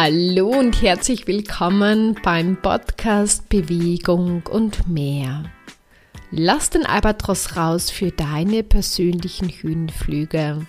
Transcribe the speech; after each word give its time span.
Hallo 0.00 0.46
und 0.46 0.80
herzlich 0.80 1.26
willkommen 1.26 2.16
beim 2.22 2.56
Podcast 2.62 3.48
Bewegung 3.48 4.46
und 4.46 4.86
mehr. 4.86 5.50
Lass 6.30 6.70
den 6.70 6.86
Albatros 6.86 7.56
raus 7.56 7.90
für 7.90 8.12
deine 8.12 8.62
persönlichen 8.62 9.48
Höhenflüge. 9.48 10.64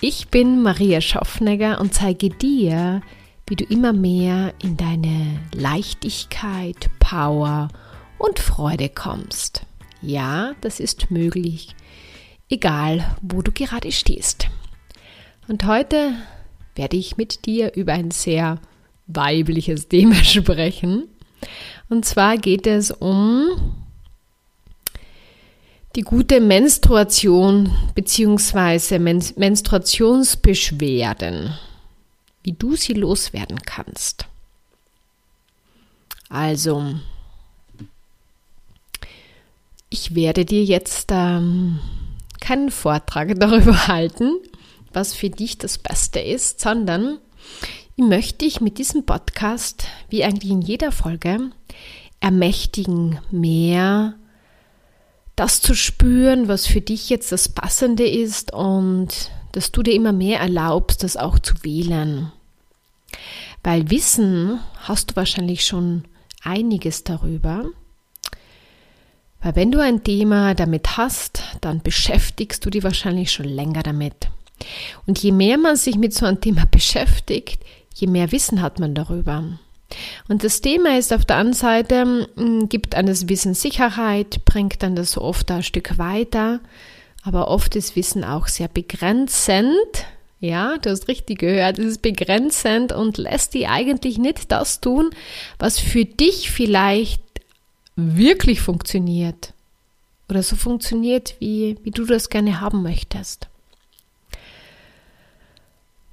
Ich 0.00 0.28
bin 0.28 0.62
Maria 0.62 1.02
Schaffnegger 1.02 1.78
und 1.78 1.92
zeige 1.92 2.30
dir, 2.30 3.02
wie 3.46 3.56
du 3.56 3.64
immer 3.64 3.92
mehr 3.92 4.54
in 4.62 4.78
deine 4.78 5.40
Leichtigkeit, 5.52 6.88
Power 7.00 7.68
und 8.16 8.38
Freude 8.38 8.88
kommst. 8.88 9.66
Ja, 10.00 10.54
das 10.62 10.80
ist 10.80 11.10
möglich, 11.10 11.76
egal 12.48 13.14
wo 13.20 13.42
du 13.42 13.52
gerade 13.52 13.92
stehst. 13.92 14.48
Und 15.48 15.66
heute 15.66 16.14
werde 16.74 16.96
ich 16.96 17.16
mit 17.16 17.46
dir 17.46 17.74
über 17.74 17.92
ein 17.92 18.10
sehr 18.10 18.58
weibliches 19.06 19.86
Thema 19.88 20.16
sprechen. 20.24 21.04
Und 21.88 22.04
zwar 22.04 22.36
geht 22.38 22.66
es 22.66 22.90
um 22.90 23.76
die 25.94 26.02
gute 26.02 26.40
Menstruation 26.40 27.70
bzw. 27.94 28.98
Men 28.98 29.22
Menstruationsbeschwerden, 29.36 31.56
wie 32.42 32.52
du 32.52 32.74
sie 32.74 32.94
loswerden 32.94 33.62
kannst. 33.62 34.26
Also, 36.28 36.96
ich 39.88 40.16
werde 40.16 40.44
dir 40.44 40.64
jetzt 40.64 41.10
ähm, 41.12 41.78
keinen 42.40 42.72
Vortrag 42.72 43.32
darüber 43.38 43.86
halten, 43.86 44.40
was 44.94 45.14
für 45.14 45.30
dich 45.30 45.58
das 45.58 45.78
Beste 45.78 46.20
ist, 46.20 46.60
sondern 46.60 47.18
ich 47.96 48.04
möchte 48.04 48.44
dich 48.44 48.60
mit 48.60 48.78
diesem 48.78 49.06
Podcast, 49.06 49.86
wie 50.08 50.24
eigentlich 50.24 50.50
in 50.50 50.62
jeder 50.62 50.92
Folge, 50.92 51.50
ermächtigen, 52.20 53.18
mehr 53.30 54.14
das 55.36 55.60
zu 55.60 55.74
spüren, 55.74 56.48
was 56.48 56.66
für 56.66 56.80
dich 56.80 57.10
jetzt 57.10 57.32
das 57.32 57.48
Passende 57.48 58.06
ist 58.06 58.52
und 58.52 59.30
dass 59.52 59.72
du 59.72 59.82
dir 59.82 59.94
immer 59.94 60.12
mehr 60.12 60.40
erlaubst, 60.40 61.02
das 61.02 61.16
auch 61.16 61.38
zu 61.38 61.54
wählen. 61.62 62.32
Weil 63.62 63.90
Wissen 63.90 64.60
hast 64.80 65.10
du 65.10 65.16
wahrscheinlich 65.16 65.64
schon 65.64 66.04
einiges 66.42 67.04
darüber. 67.04 67.64
Weil 69.42 69.56
wenn 69.56 69.72
du 69.72 69.80
ein 69.80 70.04
Thema 70.04 70.54
damit 70.54 70.96
hast, 70.96 71.42
dann 71.60 71.82
beschäftigst 71.82 72.64
du 72.64 72.70
dich 72.70 72.82
wahrscheinlich 72.82 73.30
schon 73.32 73.46
länger 73.46 73.82
damit. 73.82 74.28
Und 75.06 75.18
je 75.18 75.32
mehr 75.32 75.58
man 75.58 75.76
sich 75.76 75.96
mit 75.96 76.14
so 76.14 76.26
einem 76.26 76.40
Thema 76.40 76.64
beschäftigt, 76.70 77.60
je 77.94 78.06
mehr 78.06 78.32
Wissen 78.32 78.62
hat 78.62 78.78
man 78.78 78.94
darüber. 78.94 79.44
Und 80.28 80.44
das 80.44 80.60
Thema 80.60 80.98
ist 80.98 81.12
auf 81.12 81.24
der 81.24 81.36
einen 81.36 81.52
Seite, 81.52 82.28
hm, 82.36 82.68
gibt 82.68 82.94
eines 82.94 83.28
Wissen 83.28 83.54
Sicherheit, 83.54 84.44
bringt 84.44 84.82
dann 84.82 84.96
das 84.96 85.16
oft 85.18 85.50
ein 85.50 85.62
Stück 85.62 85.98
weiter, 85.98 86.60
aber 87.22 87.48
oft 87.48 87.76
ist 87.76 87.96
Wissen 87.96 88.24
auch 88.24 88.48
sehr 88.48 88.68
begrenzend. 88.68 89.76
Ja, 90.40 90.76
du 90.78 90.90
hast 90.90 91.08
richtig 91.08 91.38
gehört, 91.38 91.78
es 91.78 91.86
ist 91.86 92.02
begrenzend 92.02 92.92
und 92.92 93.16
lässt 93.16 93.54
dir 93.54 93.70
eigentlich 93.70 94.18
nicht 94.18 94.52
das 94.52 94.80
tun, 94.80 95.10
was 95.58 95.78
für 95.78 96.04
dich 96.04 96.50
vielleicht 96.50 97.22
wirklich 97.96 98.60
funktioniert 98.60 99.54
oder 100.28 100.42
so 100.42 100.56
funktioniert, 100.56 101.36
wie, 101.38 101.78
wie 101.82 101.90
du 101.90 102.04
das 102.04 102.28
gerne 102.28 102.60
haben 102.60 102.82
möchtest. 102.82 103.48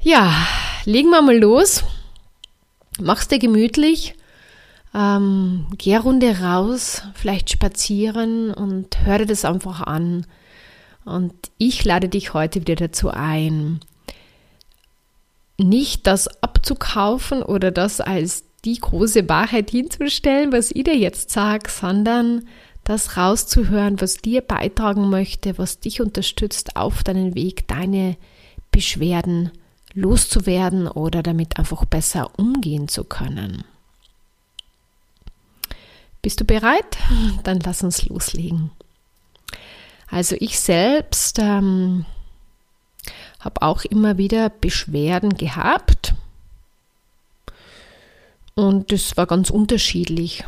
Ja, 0.03 0.47
legen 0.85 1.11
wir 1.11 1.21
mal 1.21 1.37
los. 1.37 1.83
Mach's 2.99 3.27
dir 3.27 3.37
gemütlich. 3.37 4.15
Ähm, 4.95 5.67
geh 5.77 5.95
Runde 5.95 6.39
raus, 6.39 7.03
vielleicht 7.13 7.51
spazieren 7.51 8.51
und 8.51 9.05
hör 9.05 9.19
dir 9.19 9.27
das 9.27 9.45
einfach 9.45 9.81
an. 9.81 10.25
Und 11.05 11.33
ich 11.59 11.85
lade 11.85 12.09
dich 12.09 12.33
heute 12.33 12.61
wieder 12.61 12.75
dazu 12.75 13.09
ein, 13.09 13.79
nicht 15.59 16.07
das 16.07 16.27
abzukaufen 16.41 17.43
oder 17.43 17.69
das 17.69 18.01
als 18.01 18.43
die 18.65 18.79
große 18.79 19.29
Wahrheit 19.29 19.69
hinzustellen, 19.69 20.51
was 20.51 20.71
ich 20.71 20.83
dir 20.83 20.97
jetzt 20.97 21.29
sage, 21.29 21.69
sondern 21.69 22.47
das 22.83 23.17
rauszuhören, 23.17 24.01
was 24.01 24.15
dir 24.15 24.41
beitragen 24.41 25.11
möchte, 25.11 25.59
was 25.59 25.79
dich 25.79 26.01
unterstützt 26.01 26.75
auf 26.75 27.03
deinen 27.03 27.35
Weg, 27.35 27.67
deine 27.67 28.17
Beschwerden 28.71 29.51
loszuwerden 29.93 30.87
oder 30.87 31.23
damit 31.23 31.57
einfach 31.57 31.85
besser 31.85 32.31
umgehen 32.37 32.87
zu 32.87 33.03
können. 33.03 33.63
Bist 36.21 36.39
du 36.39 36.45
bereit? 36.45 36.97
Dann 37.43 37.59
lass 37.59 37.83
uns 37.83 38.05
loslegen. 38.05 38.71
Also 40.07 40.35
ich 40.39 40.59
selbst 40.59 41.39
ähm, 41.39 42.05
habe 43.39 43.61
auch 43.61 43.85
immer 43.85 44.17
wieder 44.17 44.49
Beschwerden 44.49 45.35
gehabt 45.35 46.13
und 48.55 48.91
das 48.91 49.15
war 49.15 49.25
ganz 49.25 49.49
unterschiedlich. 49.49 50.43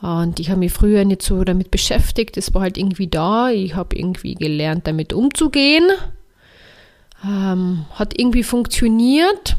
Und 0.00 0.40
ich 0.40 0.50
habe 0.50 0.60
mich 0.60 0.72
früher 0.72 1.04
nicht 1.04 1.22
so 1.22 1.44
damit 1.44 1.70
beschäftigt, 1.70 2.36
es 2.36 2.54
war 2.54 2.62
halt 2.62 2.78
irgendwie 2.78 3.08
da, 3.08 3.50
ich 3.50 3.74
habe 3.74 3.96
irgendwie 3.96 4.34
gelernt, 4.34 4.86
damit 4.86 5.12
umzugehen 5.12 5.90
ähm, 7.26 7.86
hat 7.92 8.18
irgendwie 8.18 8.42
funktioniert. 8.42 9.56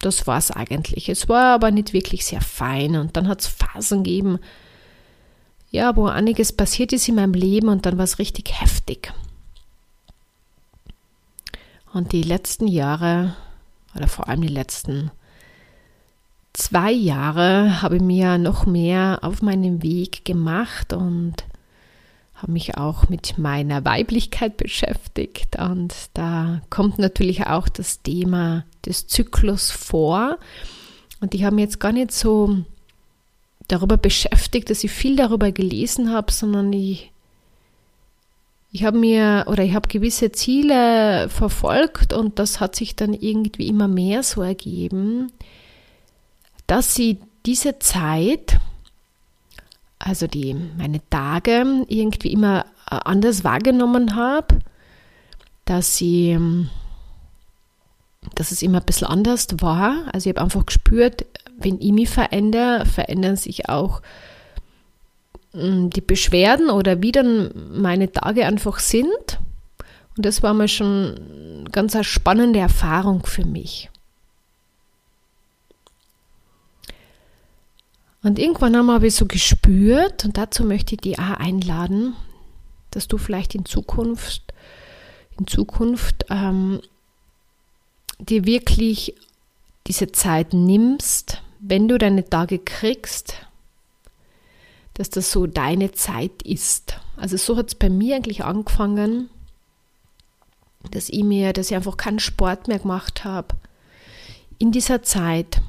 Das 0.00 0.26
war 0.26 0.38
es 0.38 0.50
eigentlich. 0.50 1.08
Es 1.08 1.28
war 1.28 1.54
aber 1.54 1.70
nicht 1.70 1.92
wirklich 1.92 2.24
sehr 2.24 2.40
fein. 2.40 2.96
Und 2.96 3.16
dann 3.16 3.28
hat 3.28 3.40
es 3.40 3.46
Phasen 3.46 4.04
gegeben, 4.04 4.38
ja, 5.70 5.96
wo 5.96 6.06
einiges 6.06 6.52
passiert 6.52 6.92
ist 6.92 7.08
in 7.08 7.16
meinem 7.16 7.34
Leben 7.34 7.68
und 7.68 7.84
dann 7.84 7.98
war 7.98 8.04
es 8.04 8.18
richtig 8.18 8.60
heftig. 8.60 9.12
Und 11.92 12.12
die 12.12 12.22
letzten 12.22 12.66
Jahre, 12.68 13.34
oder 13.94 14.08
vor 14.08 14.28
allem 14.28 14.42
die 14.42 14.48
letzten 14.48 15.10
zwei 16.52 16.90
Jahre, 16.90 17.82
habe 17.82 17.96
ich 17.96 18.02
mir 18.02 18.38
noch 18.38 18.66
mehr 18.66 19.18
auf 19.22 19.42
meinem 19.42 19.82
Weg 19.82 20.24
gemacht 20.24 20.92
und 20.92 21.44
habe 22.40 22.52
mich 22.52 22.76
auch 22.76 23.08
mit 23.08 23.36
meiner 23.36 23.84
Weiblichkeit 23.84 24.56
beschäftigt 24.56 25.56
und 25.58 25.92
da 26.14 26.62
kommt 26.70 26.98
natürlich 26.98 27.46
auch 27.46 27.68
das 27.68 28.00
Thema 28.02 28.64
des 28.86 29.08
Zyklus 29.08 29.72
vor. 29.72 30.38
Und 31.20 31.34
ich 31.34 31.42
habe 31.42 31.56
mich 31.56 31.64
jetzt 31.64 31.80
gar 31.80 31.90
nicht 31.90 32.12
so 32.12 32.58
darüber 33.66 33.96
beschäftigt, 33.96 34.70
dass 34.70 34.84
ich 34.84 34.92
viel 34.92 35.16
darüber 35.16 35.50
gelesen 35.50 36.12
habe, 36.12 36.30
sondern 36.30 36.72
ich, 36.72 37.10
ich 38.70 38.84
habe 38.84 38.98
mir 38.98 39.46
oder 39.48 39.64
ich 39.64 39.74
habe 39.74 39.88
gewisse 39.88 40.30
Ziele 40.30 41.28
verfolgt 41.28 42.12
und 42.12 42.38
das 42.38 42.60
hat 42.60 42.76
sich 42.76 42.94
dann 42.94 43.14
irgendwie 43.14 43.66
immer 43.66 43.88
mehr 43.88 44.22
so 44.22 44.42
ergeben, 44.42 45.32
dass 46.68 46.94
sie 46.94 47.18
diese 47.46 47.80
Zeit, 47.80 48.57
also 50.08 50.26
die, 50.26 50.54
meine 50.54 51.00
Tage 51.10 51.84
irgendwie 51.88 52.32
immer 52.32 52.64
äh, 52.90 52.98
anders 53.04 53.44
wahrgenommen 53.44 54.16
habe, 54.16 54.58
dass 55.64 55.96
sie, 55.96 56.30
ähm, 56.30 56.70
dass 58.34 58.50
es 58.50 58.62
immer 58.62 58.78
ein 58.78 58.86
bisschen 58.86 59.08
anders 59.08 59.46
war. 59.60 60.04
Also 60.12 60.28
ich 60.28 60.36
habe 60.36 60.44
einfach 60.44 60.66
gespürt, 60.66 61.26
wenn 61.58 61.80
ich 61.80 61.92
mich 61.92 62.08
verändere, 62.08 62.86
verändern 62.86 63.36
sich 63.36 63.68
auch 63.68 64.00
mm, 65.52 65.90
die 65.90 66.00
Beschwerden 66.00 66.70
oder 66.70 67.02
wie 67.02 67.12
dann 67.12 67.50
meine 67.72 68.10
Tage 68.10 68.46
einfach 68.46 68.78
sind. 68.78 69.38
Und 70.16 70.24
das 70.26 70.42
war 70.42 70.54
mal 70.54 70.68
schon 70.68 71.68
ganz 71.70 71.94
eine 71.94 72.04
spannende 72.04 72.58
Erfahrung 72.60 73.26
für 73.26 73.44
mich. 73.44 73.90
Und 78.22 78.38
irgendwann 78.38 78.74
einmal 78.74 78.96
habe 78.96 79.06
ich 79.06 79.14
so 79.14 79.26
gespürt, 79.26 80.24
und 80.24 80.36
dazu 80.36 80.64
möchte 80.64 80.94
ich 80.94 81.00
dich 81.00 81.18
auch 81.18 81.38
einladen, 81.38 82.16
dass 82.90 83.06
du 83.06 83.18
vielleicht 83.18 83.54
in 83.54 83.64
Zukunft, 83.64 84.52
in 85.38 85.46
Zukunft 85.46 86.26
ähm, 86.30 86.80
dir 88.18 88.44
wirklich 88.44 89.14
diese 89.86 90.10
Zeit 90.10 90.52
nimmst, 90.52 91.42
wenn 91.60 91.88
du 91.88 91.98
deine 91.98 92.28
Tage 92.28 92.58
kriegst, 92.58 93.34
dass 94.94 95.10
das 95.10 95.30
so 95.30 95.46
deine 95.46 95.92
Zeit 95.92 96.42
ist. 96.42 96.98
Also 97.16 97.36
so 97.36 97.56
hat 97.56 97.68
es 97.68 97.74
bei 97.74 97.88
mir 97.88 98.16
eigentlich 98.16 98.44
angefangen, 98.44 99.30
dass 100.90 101.08
ich 101.08 101.22
mir, 101.22 101.52
dass 101.52 101.70
ich 101.70 101.76
einfach 101.76 101.96
keinen 101.96 102.18
Sport 102.18 102.68
mehr 102.68 102.80
gemacht 102.80 103.24
habe. 103.24 103.56
In 104.58 104.72
dieser 104.72 105.02
Zeit 105.02 105.60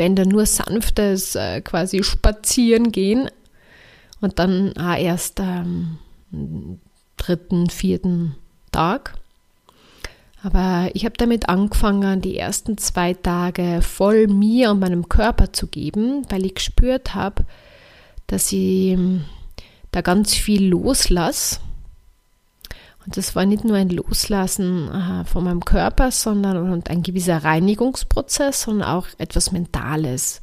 wenn 0.00 0.14
nur 0.14 0.46
sanftes 0.46 1.34
äh, 1.34 1.60
quasi 1.60 2.02
spazieren 2.02 2.90
gehen 2.90 3.28
und 4.22 4.38
dann 4.38 4.74
auch 4.78 4.96
erst 4.96 5.40
am 5.40 5.98
ähm, 6.32 6.80
dritten, 7.18 7.68
vierten 7.68 8.34
Tag. 8.72 9.12
Aber 10.42 10.88
ich 10.94 11.04
habe 11.04 11.18
damit 11.18 11.50
angefangen, 11.50 12.22
die 12.22 12.38
ersten 12.38 12.78
zwei 12.78 13.12
Tage 13.12 13.82
voll 13.82 14.26
mir 14.26 14.70
und 14.70 14.80
meinem 14.80 15.10
Körper 15.10 15.52
zu 15.52 15.66
geben, 15.66 16.22
weil 16.30 16.46
ich 16.46 16.54
gespürt 16.54 17.14
habe, 17.14 17.44
dass 18.26 18.50
ich 18.52 18.92
ähm, 18.92 19.26
da 19.92 20.00
ganz 20.00 20.32
viel 20.32 20.66
loslasse. 20.66 21.60
Und 23.04 23.16
das 23.16 23.34
war 23.34 23.46
nicht 23.46 23.64
nur 23.64 23.76
ein 23.76 23.88
Loslassen 23.88 24.90
äh, 24.90 25.24
von 25.24 25.44
meinem 25.44 25.64
Körper, 25.64 26.10
sondern 26.10 26.82
ein 26.86 27.02
gewisser 27.02 27.38
Reinigungsprozess, 27.38 28.62
sondern 28.62 28.88
auch 28.88 29.06
etwas 29.18 29.52
Mentales. 29.52 30.40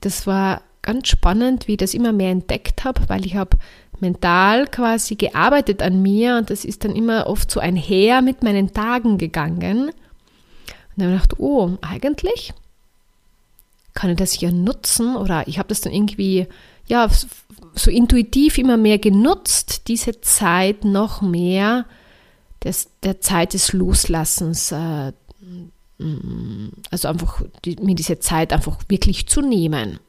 Das 0.00 0.26
war 0.26 0.62
ganz 0.82 1.08
spannend, 1.08 1.68
wie 1.68 1.72
ich 1.72 1.78
das 1.78 1.94
immer 1.94 2.12
mehr 2.12 2.30
entdeckt 2.30 2.84
habe, 2.84 3.08
weil 3.08 3.26
ich 3.26 3.36
habe 3.36 3.56
mental 4.00 4.66
quasi 4.66 5.16
gearbeitet 5.16 5.82
an 5.82 6.02
mir 6.02 6.36
und 6.36 6.50
das 6.50 6.64
ist 6.64 6.84
dann 6.84 6.94
immer 6.94 7.26
oft 7.26 7.50
so 7.50 7.60
einher 7.60 8.22
mit 8.22 8.42
meinen 8.42 8.72
Tagen 8.72 9.18
gegangen. 9.18 9.88
Und 9.88 9.94
dann 10.96 11.08
habe 11.08 11.16
ich 11.16 11.22
gedacht, 11.22 11.40
oh, 11.40 11.76
eigentlich 11.80 12.52
kann 13.94 14.10
ich 14.10 14.16
das 14.16 14.40
ja 14.40 14.52
nutzen 14.52 15.16
oder 15.16 15.48
ich 15.48 15.58
habe 15.58 15.68
das 15.68 15.80
dann 15.80 15.92
irgendwie, 15.92 16.46
ja, 16.88 17.08
so 17.74 17.90
intuitiv 17.90 18.58
immer 18.58 18.76
mehr 18.76 18.98
genutzt, 18.98 19.88
diese 19.88 20.20
Zeit 20.20 20.84
noch 20.84 21.22
mehr 21.22 21.86
des, 22.64 22.88
der 23.02 23.20
Zeit 23.20 23.54
des 23.54 23.72
Loslassens, 23.72 24.72
äh, 24.72 25.12
also 26.90 27.08
einfach 27.08 27.42
die, 27.64 27.76
mir 27.76 27.94
diese 27.94 28.18
Zeit 28.18 28.52
einfach 28.52 28.78
wirklich 28.88 29.26
zu 29.28 29.40
nehmen. 29.40 30.00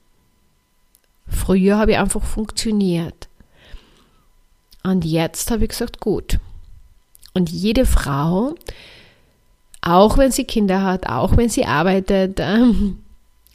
Früher 1.28 1.78
habe 1.78 1.92
ich 1.92 1.98
einfach 1.98 2.24
funktioniert. 2.24 3.28
Und 4.84 5.06
jetzt 5.06 5.52
habe 5.52 5.64
ich 5.64 5.70
gesagt, 5.70 6.00
gut. 6.00 6.40
Und 7.34 7.50
jede 7.50 7.86
Frau, 7.86 8.56
auch 9.82 10.18
wenn 10.18 10.32
sie 10.32 10.46
Kinder 10.46 10.84
hat, 10.84 11.08
auch 11.08 11.38
wenn 11.38 11.50
sie 11.50 11.66
arbeitet, 11.66 12.40
ähm, 12.40 13.04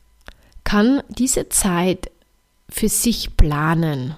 kann 0.65 1.03
diese 1.09 1.49
Zeit 1.49 2.11
für 2.75 2.89
sich 2.89 3.37
planen. 3.37 4.17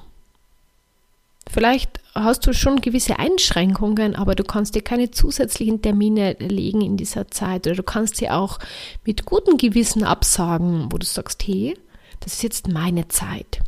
Vielleicht 1.49 2.00
hast 2.14 2.47
du 2.47 2.55
schon 2.55 2.81
gewisse 2.81 3.19
Einschränkungen, 3.19 4.17
aber 4.17 4.35
du 4.35 4.44
kannst 4.44 4.75
dir 4.75 4.82
keine 4.82 5.11
zusätzlichen 5.11 5.82
Termine 5.82 6.37
legen 6.38 6.81
in 6.81 6.97
dieser 6.97 7.31
Zeit 7.31 7.67
oder 7.67 7.76
du 7.76 7.82
kannst 7.82 8.17
sie 8.17 8.31
auch 8.31 8.58
mit 9.05 9.26
gutem 9.26 9.58
Gewissen 9.58 10.03
absagen, 10.05 10.88
wo 10.91 10.97
du 10.97 11.06
sagst, 11.06 11.47
hey, 11.47 11.76
das 12.20 12.35
ist 12.35 12.43
jetzt 12.43 12.69
meine 12.69 13.08
Zeit. 13.08 13.61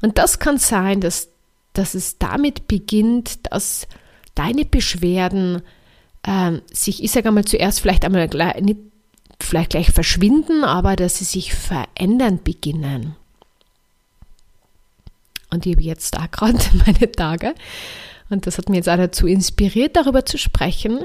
Und 0.00 0.18
das 0.18 0.38
kann 0.38 0.58
sein, 0.58 1.00
dass 1.00 1.28
dass 1.72 1.94
es 1.94 2.18
damit 2.18 2.68
beginnt, 2.68 3.50
dass 3.50 3.86
deine 4.34 4.66
Beschwerden 4.66 5.62
äh, 6.22 6.58
sich, 6.70 7.02
ich 7.02 7.10
sage 7.10 7.28
einmal 7.28 7.46
zuerst 7.46 7.80
vielleicht 7.80 8.04
einmal 8.04 8.28
gleich, 8.28 8.60
nicht 8.60 8.80
vielleicht 9.40 9.70
gleich 9.70 9.90
verschwinden, 9.90 10.64
aber 10.64 10.96
dass 10.96 11.16
sie 11.16 11.24
sich 11.24 11.54
verändern 11.54 12.40
beginnen. 12.44 13.16
Und 15.52 15.66
ich 15.66 15.74
habe 15.74 15.82
jetzt 15.82 16.16
da 16.16 16.26
gerade 16.30 16.58
meine 16.84 17.12
Tage 17.12 17.54
und 18.32 18.46
das 18.46 18.58
hat 18.58 18.68
mich 18.68 18.78
jetzt 18.78 18.88
auch 18.88 18.96
dazu 18.96 19.26
inspiriert, 19.26 19.94
darüber 19.94 20.24
zu 20.24 20.38
sprechen. 20.38 21.04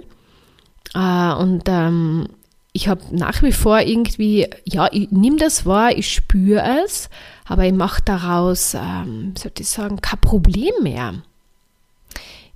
Äh, 0.95 1.33
und 1.33 1.63
ähm, 1.67 2.29
ich 2.71 2.87
habe 2.87 3.01
nach 3.11 3.43
wie 3.43 3.51
vor 3.51 3.81
irgendwie, 3.81 4.47
ja, 4.63 4.87
ich 4.91 5.11
nehme 5.11 5.37
das 5.37 5.65
wahr, 5.65 5.91
ich 5.97 6.13
spüre 6.13 6.63
es, 6.85 7.09
aber 7.45 7.65
ich 7.65 7.73
mache 7.73 8.01
daraus, 8.03 8.75
ähm, 8.75 9.33
sollte 9.37 9.63
ich 9.63 9.69
sagen, 9.69 9.99
kein 9.99 10.21
Problem 10.21 10.73
mehr. 10.81 11.21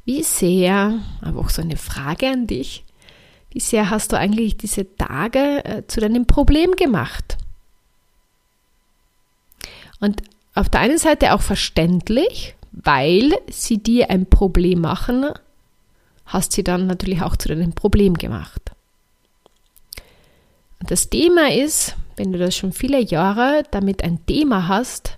Wie 0.06 0.24
sehr, 0.24 1.00
aber 1.22 1.42
auch 1.42 1.50
so 1.50 1.62
eine 1.62 1.78
Frage 1.78 2.30
an 2.30 2.48
dich, 2.48 2.86
wie 3.52 3.60
sehr 3.60 3.90
hast 3.90 4.14
du 4.14 4.18
eigentlich 4.18 4.58
diese 4.58 4.96
Tage 4.96 5.66
äh, 5.66 5.88
zu 5.88 6.00
deinem 6.00 6.26
Problem 6.26 6.72
gemacht? 6.78 7.38
Und 10.00 10.22
auf 10.54 10.70
der 10.70 10.82
einen 10.82 10.98
Seite 10.98 11.34
auch 11.34 11.42
verständlich, 11.42 12.56
weil 12.72 13.34
sie 13.50 13.78
dir 13.78 14.10
ein 14.10 14.26
Problem 14.26 14.82
machen, 14.82 15.26
hast 16.26 16.54
sie 16.54 16.64
dann 16.64 16.88
natürlich 16.88 17.22
auch 17.22 17.36
zu 17.36 17.50
deinem 17.50 17.74
Problem 17.74 18.16
gemacht. 18.16 18.72
Und 20.80 20.90
das 20.90 21.10
Thema 21.10 21.52
ist, 21.52 21.96
wenn 22.16 22.32
du 22.32 22.40
das 22.40 22.56
schon 22.56 22.74
viele 22.74 23.00
Jahre 23.02 23.64
damit 23.72 24.04
ein 24.04 24.26
Thema 24.26 24.68
hast, 24.68 25.18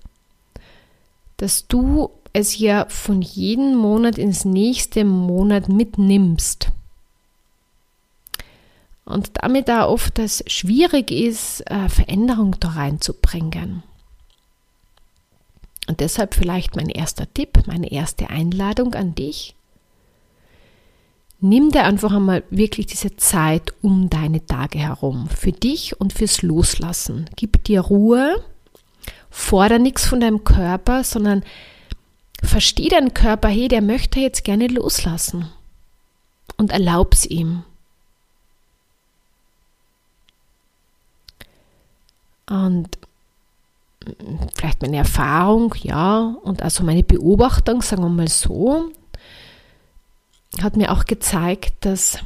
dass 1.38 1.68
du 1.68 2.10
es 2.34 2.58
ja 2.58 2.86
von 2.90 3.22
jedem 3.22 3.76
Monat 3.76 4.18
ins 4.18 4.44
nächste 4.44 5.06
Monat 5.06 5.70
mitnimmst. 5.70 6.70
Und 9.06 9.32
damit 9.36 9.68
da 9.68 9.88
oft 9.88 10.18
es 10.20 10.44
schwierig 10.48 11.12
ist, 11.12 11.62
äh, 11.70 11.90
Veränderung 11.90 12.56
da 12.60 12.70
reinzubringen. 12.70 13.84
Und 15.88 16.00
deshalb 16.00 16.34
vielleicht 16.34 16.76
mein 16.76 16.90
erster 16.90 17.32
Tipp, 17.34 17.64
meine 17.68 17.92
erste 17.92 18.30
Einladung 18.30 18.94
an 18.94 19.16
dich. 19.16 19.56
Nimm 21.40 21.72
dir 21.72 21.84
einfach 21.84 22.14
einmal 22.14 22.44
wirklich 22.50 22.86
diese 22.86 23.18
Zeit 23.18 23.74
um 23.82 24.10
deine 24.10 24.46
Tage 24.46 24.80
herum, 24.80 25.28
für 25.28 25.52
dich 25.52 26.00
und 26.00 26.14
fürs 26.14 26.42
Loslassen. 26.42 27.30
Gib 27.36 27.66
dir 27.66 27.82
Ruhe, 27.82 28.42
fordere 29.30 29.80
nichts 29.80 30.06
von 30.06 30.22
deinem 30.22 30.46
Körper, 30.46 31.04
sondern 31.04 31.44
versteh 32.42 32.88
deinen 32.88 33.14
Körper, 33.14 33.50
hey, 33.50 33.68
der 33.68 33.82
möchte 33.82 34.22
jetzt 34.22 34.46
gerne 34.46 34.68
loslassen 34.68 35.50
und 36.56 36.72
erlaub's 36.72 37.26
ihm. 37.26 37.64
Und 42.50 42.98
vielleicht 44.56 44.82
meine 44.82 44.98
Erfahrung, 44.98 45.76
ja, 45.82 46.36
und 46.44 46.62
also 46.62 46.84
meine 46.84 47.04
Beobachtung, 47.04 47.82
sagen 47.82 48.04
wir 48.04 48.10
mal 48.10 48.28
so, 48.28 48.92
hat 50.62 50.78
mir 50.78 50.92
auch 50.92 51.06
gezeigt, 51.06 51.86
dass 51.86 52.20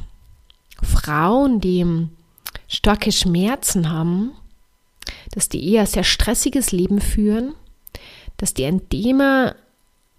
Frauen, 0.82 1.60
die 1.60 2.08
starke 2.68 3.12
Schmerzen 3.12 3.90
haben, 3.90 4.32
dass 5.32 5.48
die 5.48 5.72
eher 5.72 5.86
sehr 5.86 6.04
stressiges 6.04 6.72
Leben 6.72 7.00
führen, 7.00 7.54
dass 8.36 8.54
die 8.54 8.64
ein 8.64 8.88
Thema 8.88 9.54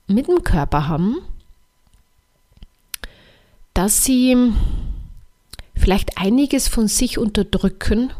mit 0.07 0.27
dem 0.27 0.44
Körper 0.44 0.88
haben, 0.88 1.17
dass 3.73 4.03
sie 4.03 4.51
vielleicht 5.75 6.17
einiges 6.17 6.67
von 6.67 6.88
sich 6.88 7.17
unterdrücken. 7.17 8.12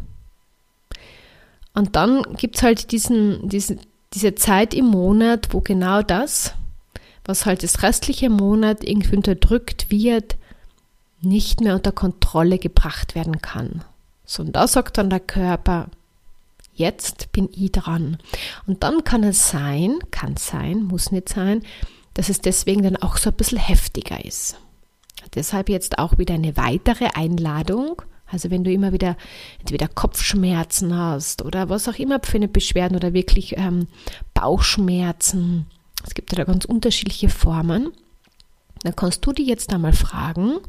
Und 1.74 1.96
dann 1.96 2.24
gibt 2.38 2.58
es 2.58 2.64
halt 2.64 2.92
diesen, 2.92 3.48
diesen, 3.48 3.80
diese 4.14 4.36
Zeit 4.36 4.74
im 4.74 4.86
Monat, 4.86 5.54
wo 5.54 5.62
genau 5.62 6.02
das 6.02 6.56
was 7.30 7.46
halt 7.46 7.62
das 7.64 7.84
restliche 7.84 8.30
Monat 8.30 8.84
irgendwie 8.84 9.16
unterdrückt 9.16 9.92
wird, 9.92 10.36
nicht 11.22 11.62
mehr 11.62 11.76
unter 11.76 11.92
Kontrolle 11.92 12.58
gebracht 12.58 13.14
werden 13.14 13.40
kann. 13.40 13.86
So, 14.26 14.42
und 14.42 14.56
da 14.56 14.68
sagt 14.68 14.98
dann 14.98 15.12
der 15.12 15.20
Körper, 15.20 15.90
jetzt 16.74 17.32
bin 17.32 17.48
ich 17.54 17.72
dran. 17.72 18.18
Und 18.66 18.84
dann 18.84 19.04
kann 19.04 19.24
es 19.24 19.50
sein, 19.50 20.00
kann 20.10 20.38
sein, 20.38 20.84
muss 20.84 21.12
nicht 21.12 21.30
sein, 21.30 21.62
dass 22.16 22.30
es 22.30 22.42
deswegen 22.42 22.82
dann 22.82 22.96
auch 22.96 23.18
so 23.18 23.30
ein 23.30 23.36
bisschen 23.36 23.60
heftiger 23.60 24.26
ist. 24.26 24.58
Deshalb 25.36 25.70
jetzt 25.70 26.00
auch 26.00 26.18
wieder 26.18 26.34
eine 26.34 26.58
weitere 26.58 27.10
Einladung. 27.14 28.02
Also 28.32 28.52
wenn 28.52 28.64
du 28.64 28.72
immer 28.72 28.94
wieder 28.94 29.18
entweder 29.60 29.88
Kopfschmerzen 29.88 30.96
hast 30.96 31.44
oder 31.44 31.70
was 31.70 31.88
auch 31.88 31.98
immer 31.98 32.20
für 32.24 32.38
eine 32.38 32.48
Beschwerden 32.48 32.96
oder 32.96 33.14
wirklich 33.14 33.58
ähm, 33.58 33.88
Bauchschmerzen, 34.34 35.66
es 36.06 36.14
gibt 36.14 36.38
da 36.38 36.44
ganz 36.44 36.66
unterschiedliche 36.66 37.30
Formen. 37.30 37.92
Dann 38.84 38.96
kannst 38.96 39.26
du 39.26 39.34
dir 39.34 39.46
jetzt 39.46 39.74
einmal 39.74 39.94
fragen, 39.94 40.60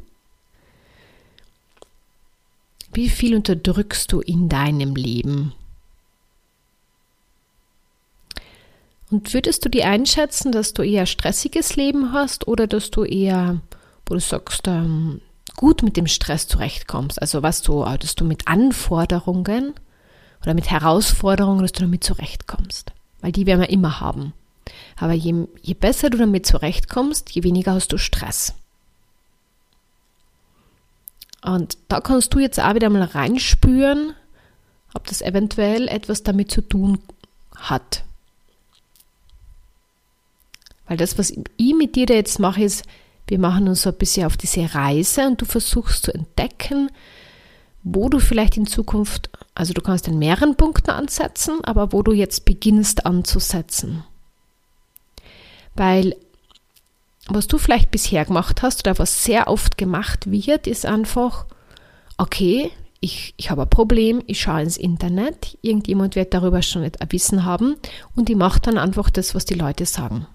wie 2.93 3.09
viel 3.09 3.35
unterdrückst 3.35 4.11
du 4.11 4.19
in 4.19 4.49
deinem 4.49 4.95
Leben? 4.95 5.53
Und 9.09 9.33
würdest 9.33 9.63
du 9.65 9.69
die 9.69 9.83
einschätzen, 9.83 10.51
dass 10.51 10.73
du 10.73 10.83
eher 10.83 11.05
stressiges 11.05 11.75
Leben 11.75 12.13
hast 12.13 12.47
oder 12.47 12.67
dass 12.67 12.91
du 12.91 13.03
eher, 13.03 13.61
wo 14.05 14.13
du 14.13 14.19
sagst, 14.19 14.67
ähm, 14.67 15.21
gut 15.55 15.83
mit 15.83 15.97
dem 15.97 16.07
Stress 16.07 16.47
zurechtkommst? 16.47 17.21
Also 17.21 17.43
was 17.43 17.61
du, 17.61 17.83
dass 17.83 18.15
du 18.15 18.25
mit 18.25 18.47
Anforderungen 18.47 19.73
oder 20.41 20.53
mit 20.53 20.69
Herausforderungen, 20.69 21.61
dass 21.61 21.71
du 21.71 21.81
damit 21.81 22.03
zurechtkommst? 22.03 22.91
Weil 23.21 23.31
die 23.31 23.45
werden 23.45 23.61
wir 23.61 23.69
immer 23.69 23.99
haben. 23.99 24.33
Aber 24.97 25.13
je, 25.13 25.47
je 25.61 25.73
besser 25.73 26.09
du 26.09 26.17
damit 26.17 26.45
zurechtkommst, 26.45 27.31
je 27.31 27.43
weniger 27.43 27.73
hast 27.73 27.91
du 27.91 27.97
Stress. 27.97 28.53
Und 31.43 31.77
da 31.87 32.01
kannst 32.01 32.33
du 32.33 32.39
jetzt 32.39 32.59
auch 32.59 32.75
wieder 32.75 32.89
mal 32.89 33.03
reinspüren, 33.03 34.13
ob 34.93 35.07
das 35.07 35.21
eventuell 35.21 35.87
etwas 35.87 36.23
damit 36.23 36.51
zu 36.51 36.61
tun 36.61 36.99
hat. 37.55 38.03
Weil 40.87 40.97
das, 40.97 41.17
was 41.17 41.31
ich 41.57 41.73
mit 41.73 41.95
dir 41.95 42.05
da 42.05 42.13
jetzt 42.13 42.39
mache, 42.39 42.63
ist 42.63 42.85
Wir 43.31 43.39
machen 43.39 43.69
uns 43.69 43.83
so 43.83 43.91
ein 43.91 43.97
bisschen 43.97 44.25
auf 44.25 44.35
diese 44.35 44.75
Reise 44.75 45.25
und 45.25 45.39
du 45.39 45.45
versuchst 45.45 46.03
zu 46.03 46.13
entdecken, 46.13 46.89
wo 47.81 48.09
du 48.09 48.19
vielleicht 48.19 48.57
in 48.57 48.65
Zukunft, 48.65 49.29
also 49.55 49.71
du 49.71 49.79
kannst 49.79 50.09
an 50.09 50.19
mehreren 50.19 50.57
Punkten 50.57 50.89
ansetzen, 50.89 51.63
aber 51.63 51.93
wo 51.93 52.03
du 52.03 52.11
jetzt 52.11 52.43
beginnst 52.43 53.05
anzusetzen. 53.05 54.03
Weil 55.75 56.17
was 57.29 57.47
du 57.47 57.57
vielleicht 57.57 57.89
bisher 57.89 58.25
gemacht 58.25 58.63
hast 58.63 58.85
oder 58.85 58.99
was 58.99 59.23
sehr 59.23 59.47
oft 59.47 59.77
gemacht 59.77 60.29
wird, 60.29 60.67
ist 60.67 60.85
einfach, 60.85 61.45
okay, 62.17 62.69
ich, 62.99 63.33
ich 63.37 63.49
habe 63.49 63.61
ein 63.61 63.69
Problem, 63.69 64.21
ich 64.27 64.41
schaue 64.41 64.63
ins 64.63 64.75
Internet, 64.75 65.57
irgendjemand 65.61 66.17
wird 66.17 66.33
darüber 66.33 66.61
schon 66.61 66.83
ein 66.83 67.11
Wissen 67.11 67.45
haben 67.45 67.77
und 68.13 68.29
ich 68.29 68.35
mache 68.35 68.59
dann 68.59 68.77
einfach 68.77 69.09
das, 69.09 69.33
was 69.33 69.45
die 69.45 69.53
Leute 69.53 69.85
sagen. 69.85 70.27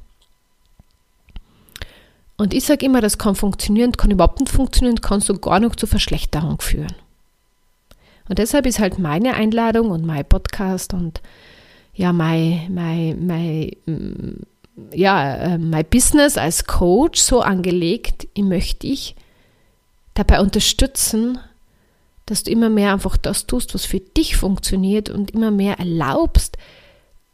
Und 2.36 2.52
ich 2.52 2.64
sage 2.64 2.84
immer, 2.84 3.00
das 3.00 3.18
kann 3.18 3.34
funktionieren, 3.34 3.92
kann 3.92 4.10
überhaupt 4.10 4.40
nicht 4.40 4.52
funktionieren, 4.52 5.00
kann 5.00 5.20
sogar 5.20 5.60
noch 5.60 5.76
zur 5.76 5.88
Verschlechterung 5.88 6.60
führen. 6.60 6.94
Und 8.28 8.38
deshalb 8.38 8.66
ist 8.66 8.78
halt 8.78 8.98
meine 8.98 9.34
Einladung 9.34 9.90
und 9.90 10.04
mein 10.04 10.24
Podcast 10.24 10.92
und 10.92 11.22
ja, 11.94 12.12
mein, 12.12 12.74
mein, 12.74 13.26
mein, 13.26 13.70
mm, 13.86 14.42
ja, 14.92 15.34
äh, 15.34 15.58
mein 15.58 15.86
Business 15.86 16.36
als 16.36 16.66
Coach 16.66 17.20
so 17.20 17.40
angelegt, 17.40 18.28
ich 18.34 18.42
möchte 18.42 18.86
dich 18.86 19.16
dabei 20.14 20.40
unterstützen, 20.40 21.38
dass 22.26 22.42
du 22.42 22.50
immer 22.50 22.68
mehr 22.68 22.92
einfach 22.92 23.16
das 23.16 23.46
tust, 23.46 23.74
was 23.74 23.84
für 23.86 24.00
dich 24.00 24.36
funktioniert 24.36 25.08
und 25.08 25.30
immer 25.30 25.50
mehr 25.50 25.78
erlaubst, 25.78 26.58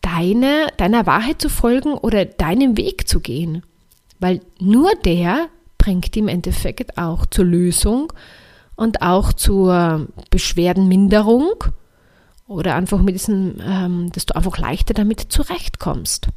deine, 0.03 0.67
deiner 0.77 1.07
Wahrheit 1.07 1.41
zu 1.41 1.49
folgen 1.49 1.95
oder 1.95 2.25
deinem 2.25 2.77
Weg 2.77 3.09
zu 3.09 3.21
gehen. 3.21 3.63
Weil 4.23 4.41
nur 4.61 4.93
der 5.05 5.49
bringt 5.79 6.17
im 6.17 6.29
Endeffekt 6.29 6.97
auch 6.97 7.27
zur 7.27 7.45
Lösung 7.45 8.13
und 8.77 9.03
auch 9.03 9.33
zur 9.33 10.07
Beschwerdenminderung 10.31 11.65
oder 12.47 12.77
einfach 12.77 13.03
mit 13.03 13.17
diesem, 13.17 13.57
ähm, 13.61 14.13
dass 14.13 14.27
du 14.27 14.37
einfach 14.37 14.59
leichter 14.59 14.95
damit 14.95 15.21
zurechtkommst. 15.21 16.29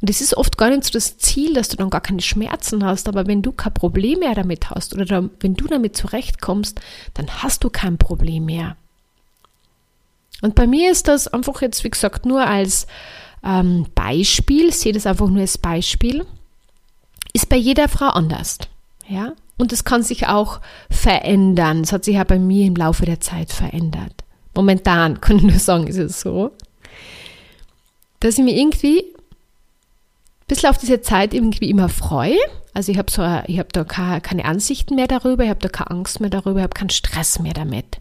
Und 0.00 0.08
es 0.08 0.22
ist 0.22 0.38
oft 0.38 0.56
gar 0.56 0.70
nicht 0.70 0.84
so 0.84 0.90
das 0.92 1.18
Ziel, 1.18 1.52
dass 1.52 1.68
du 1.68 1.76
dann 1.76 1.90
gar 1.90 2.00
keine 2.00 2.22
Schmerzen 2.22 2.82
hast, 2.82 3.08
aber 3.08 3.26
wenn 3.26 3.42
du 3.42 3.52
kein 3.52 3.74
Problem 3.74 4.20
mehr 4.20 4.34
damit 4.34 4.70
hast 4.70 4.94
oder 4.94 5.28
wenn 5.40 5.54
du 5.54 5.66
damit 5.66 5.98
zurechtkommst, 5.98 6.80
dann 7.12 7.28
hast 7.42 7.62
du 7.62 7.68
kein 7.68 7.98
Problem 7.98 8.46
mehr. 8.46 8.78
Und 10.40 10.54
bei 10.54 10.66
mir 10.66 10.90
ist 10.90 11.08
das 11.08 11.28
einfach 11.28 11.60
jetzt, 11.60 11.84
wie 11.84 11.90
gesagt, 11.90 12.24
nur 12.24 12.46
als 12.46 12.86
ähm, 13.44 13.86
Beispiel, 13.94 14.72
sehe 14.72 14.94
das 14.94 15.06
einfach 15.06 15.28
nur 15.28 15.42
als 15.42 15.58
Beispiel, 15.58 16.24
ist 17.34 17.50
bei 17.50 17.56
jeder 17.56 17.88
Frau 17.88 18.06
anders. 18.06 18.58
Ja? 19.06 19.34
Und 19.58 19.72
es 19.72 19.84
kann 19.84 20.02
sich 20.02 20.26
auch 20.26 20.60
verändern. 20.88 21.82
Es 21.82 21.92
hat 21.92 22.04
sich 22.04 22.14
ja 22.14 22.24
bei 22.24 22.38
mir 22.38 22.66
im 22.66 22.76
Laufe 22.76 23.04
der 23.04 23.20
Zeit 23.20 23.52
verändert. 23.52 24.24
Momentan 24.54 25.20
kann 25.20 25.36
ich 25.36 25.42
nur 25.42 25.58
sagen, 25.58 25.86
ist 25.86 25.98
es 25.98 26.20
so, 26.20 26.52
dass 28.20 28.38
ich 28.38 28.44
mir 28.44 28.56
irgendwie 28.56 29.00
ein 29.00 30.46
bisschen 30.46 30.70
auf 30.70 30.78
diese 30.78 31.02
Zeit 31.02 31.34
irgendwie 31.34 31.68
immer 31.68 31.88
freue. 31.88 32.38
Also 32.72 32.90
ich 32.90 32.98
habe 32.98 33.10
so, 33.10 33.22
ich 33.46 33.58
habe 33.58 33.68
da 33.72 33.84
keine 33.84 34.44
Ansichten 34.44 34.96
mehr 34.96 35.06
darüber, 35.06 35.44
ich 35.44 35.50
habe 35.50 35.60
da 35.60 35.68
keine 35.68 35.90
Angst 35.90 36.20
mehr 36.20 36.30
darüber, 36.30 36.60
ich 36.60 36.64
habe 36.64 36.74
keinen 36.74 36.90
Stress 36.90 37.38
mehr 37.38 37.52
damit. 37.52 37.98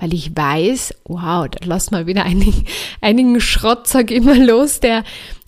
Weil 0.00 0.14
ich 0.14 0.36
weiß, 0.36 0.94
wow, 1.04 1.48
da 1.48 1.58
lass 1.64 1.90
mal 1.90 2.06
wieder 2.06 2.24
einigen, 2.24 2.64
einigen 3.00 3.40
Schrott, 3.40 3.86
sag 3.86 4.10
immer 4.10 4.36
los, 4.36 4.80
der, 4.80 5.04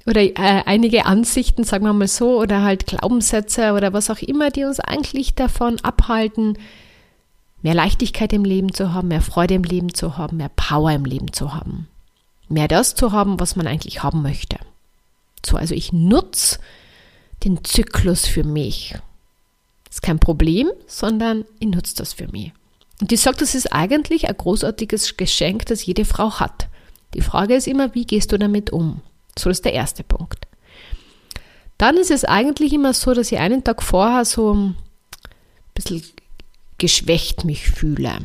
oder 0.06 0.22
äh, 0.22 0.62
einige 0.66 1.06
Ansichten, 1.06 1.64
sagen 1.64 1.84
wir 1.84 1.92
mal 1.92 2.08
so, 2.08 2.40
oder 2.40 2.62
halt 2.62 2.86
Glaubenssätze 2.86 3.72
oder 3.72 3.92
was 3.92 4.10
auch 4.10 4.20
immer, 4.20 4.50
die 4.50 4.64
uns 4.64 4.80
eigentlich 4.80 5.34
davon 5.34 5.78
abhalten, 5.80 6.58
mehr 7.62 7.74
Leichtigkeit 7.74 8.32
im 8.32 8.44
Leben 8.44 8.72
zu 8.72 8.94
haben, 8.94 9.08
mehr 9.08 9.20
Freude 9.20 9.54
im 9.54 9.64
Leben 9.64 9.92
zu 9.94 10.16
haben, 10.16 10.38
mehr 10.38 10.50
Power 10.54 10.92
im 10.92 11.04
Leben 11.04 11.32
zu 11.32 11.54
haben. 11.54 11.88
Mehr 12.48 12.68
das 12.68 12.94
zu 12.94 13.12
haben, 13.12 13.38
was 13.38 13.56
man 13.56 13.66
eigentlich 13.66 14.02
haben 14.02 14.22
möchte. 14.22 14.56
So, 15.44 15.56
also 15.56 15.74
ich 15.74 15.92
nutze 15.92 16.58
den 17.44 17.64
Zyklus 17.64 18.26
für 18.26 18.44
mich. 18.44 18.94
Ist 19.88 20.02
kein 20.02 20.18
Problem, 20.18 20.70
sondern 20.86 21.44
ich 21.58 21.68
nutze 21.68 21.94
das 21.96 22.12
für 22.12 22.28
mich. 22.28 22.52
Und 23.00 23.12
ich 23.12 23.20
sage, 23.20 23.38
das 23.38 23.54
ist 23.54 23.72
eigentlich 23.72 24.28
ein 24.28 24.36
großartiges 24.36 25.16
Geschenk, 25.16 25.66
das 25.66 25.84
jede 25.84 26.04
Frau 26.04 26.38
hat. 26.38 26.68
Die 27.14 27.22
Frage 27.22 27.54
ist 27.54 27.66
immer, 27.66 27.94
wie 27.94 28.04
gehst 28.04 28.32
du 28.32 28.38
damit 28.38 28.70
um? 28.70 29.00
So, 29.38 29.48
das 29.50 29.58
ist 29.58 29.64
der 29.64 29.72
erste 29.72 30.04
Punkt. 30.04 30.46
Dann 31.78 31.96
ist 31.96 32.10
es 32.10 32.24
eigentlich 32.24 32.72
immer 32.72 32.92
so, 32.92 33.14
dass 33.14 33.32
ich 33.32 33.38
einen 33.38 33.64
Tag 33.64 33.82
vorher 33.82 34.24
so 34.24 34.54
ein 34.54 34.76
bisschen 35.74 36.02
geschwächt 36.78 37.44
mich 37.44 37.70
fühle. 37.70 38.18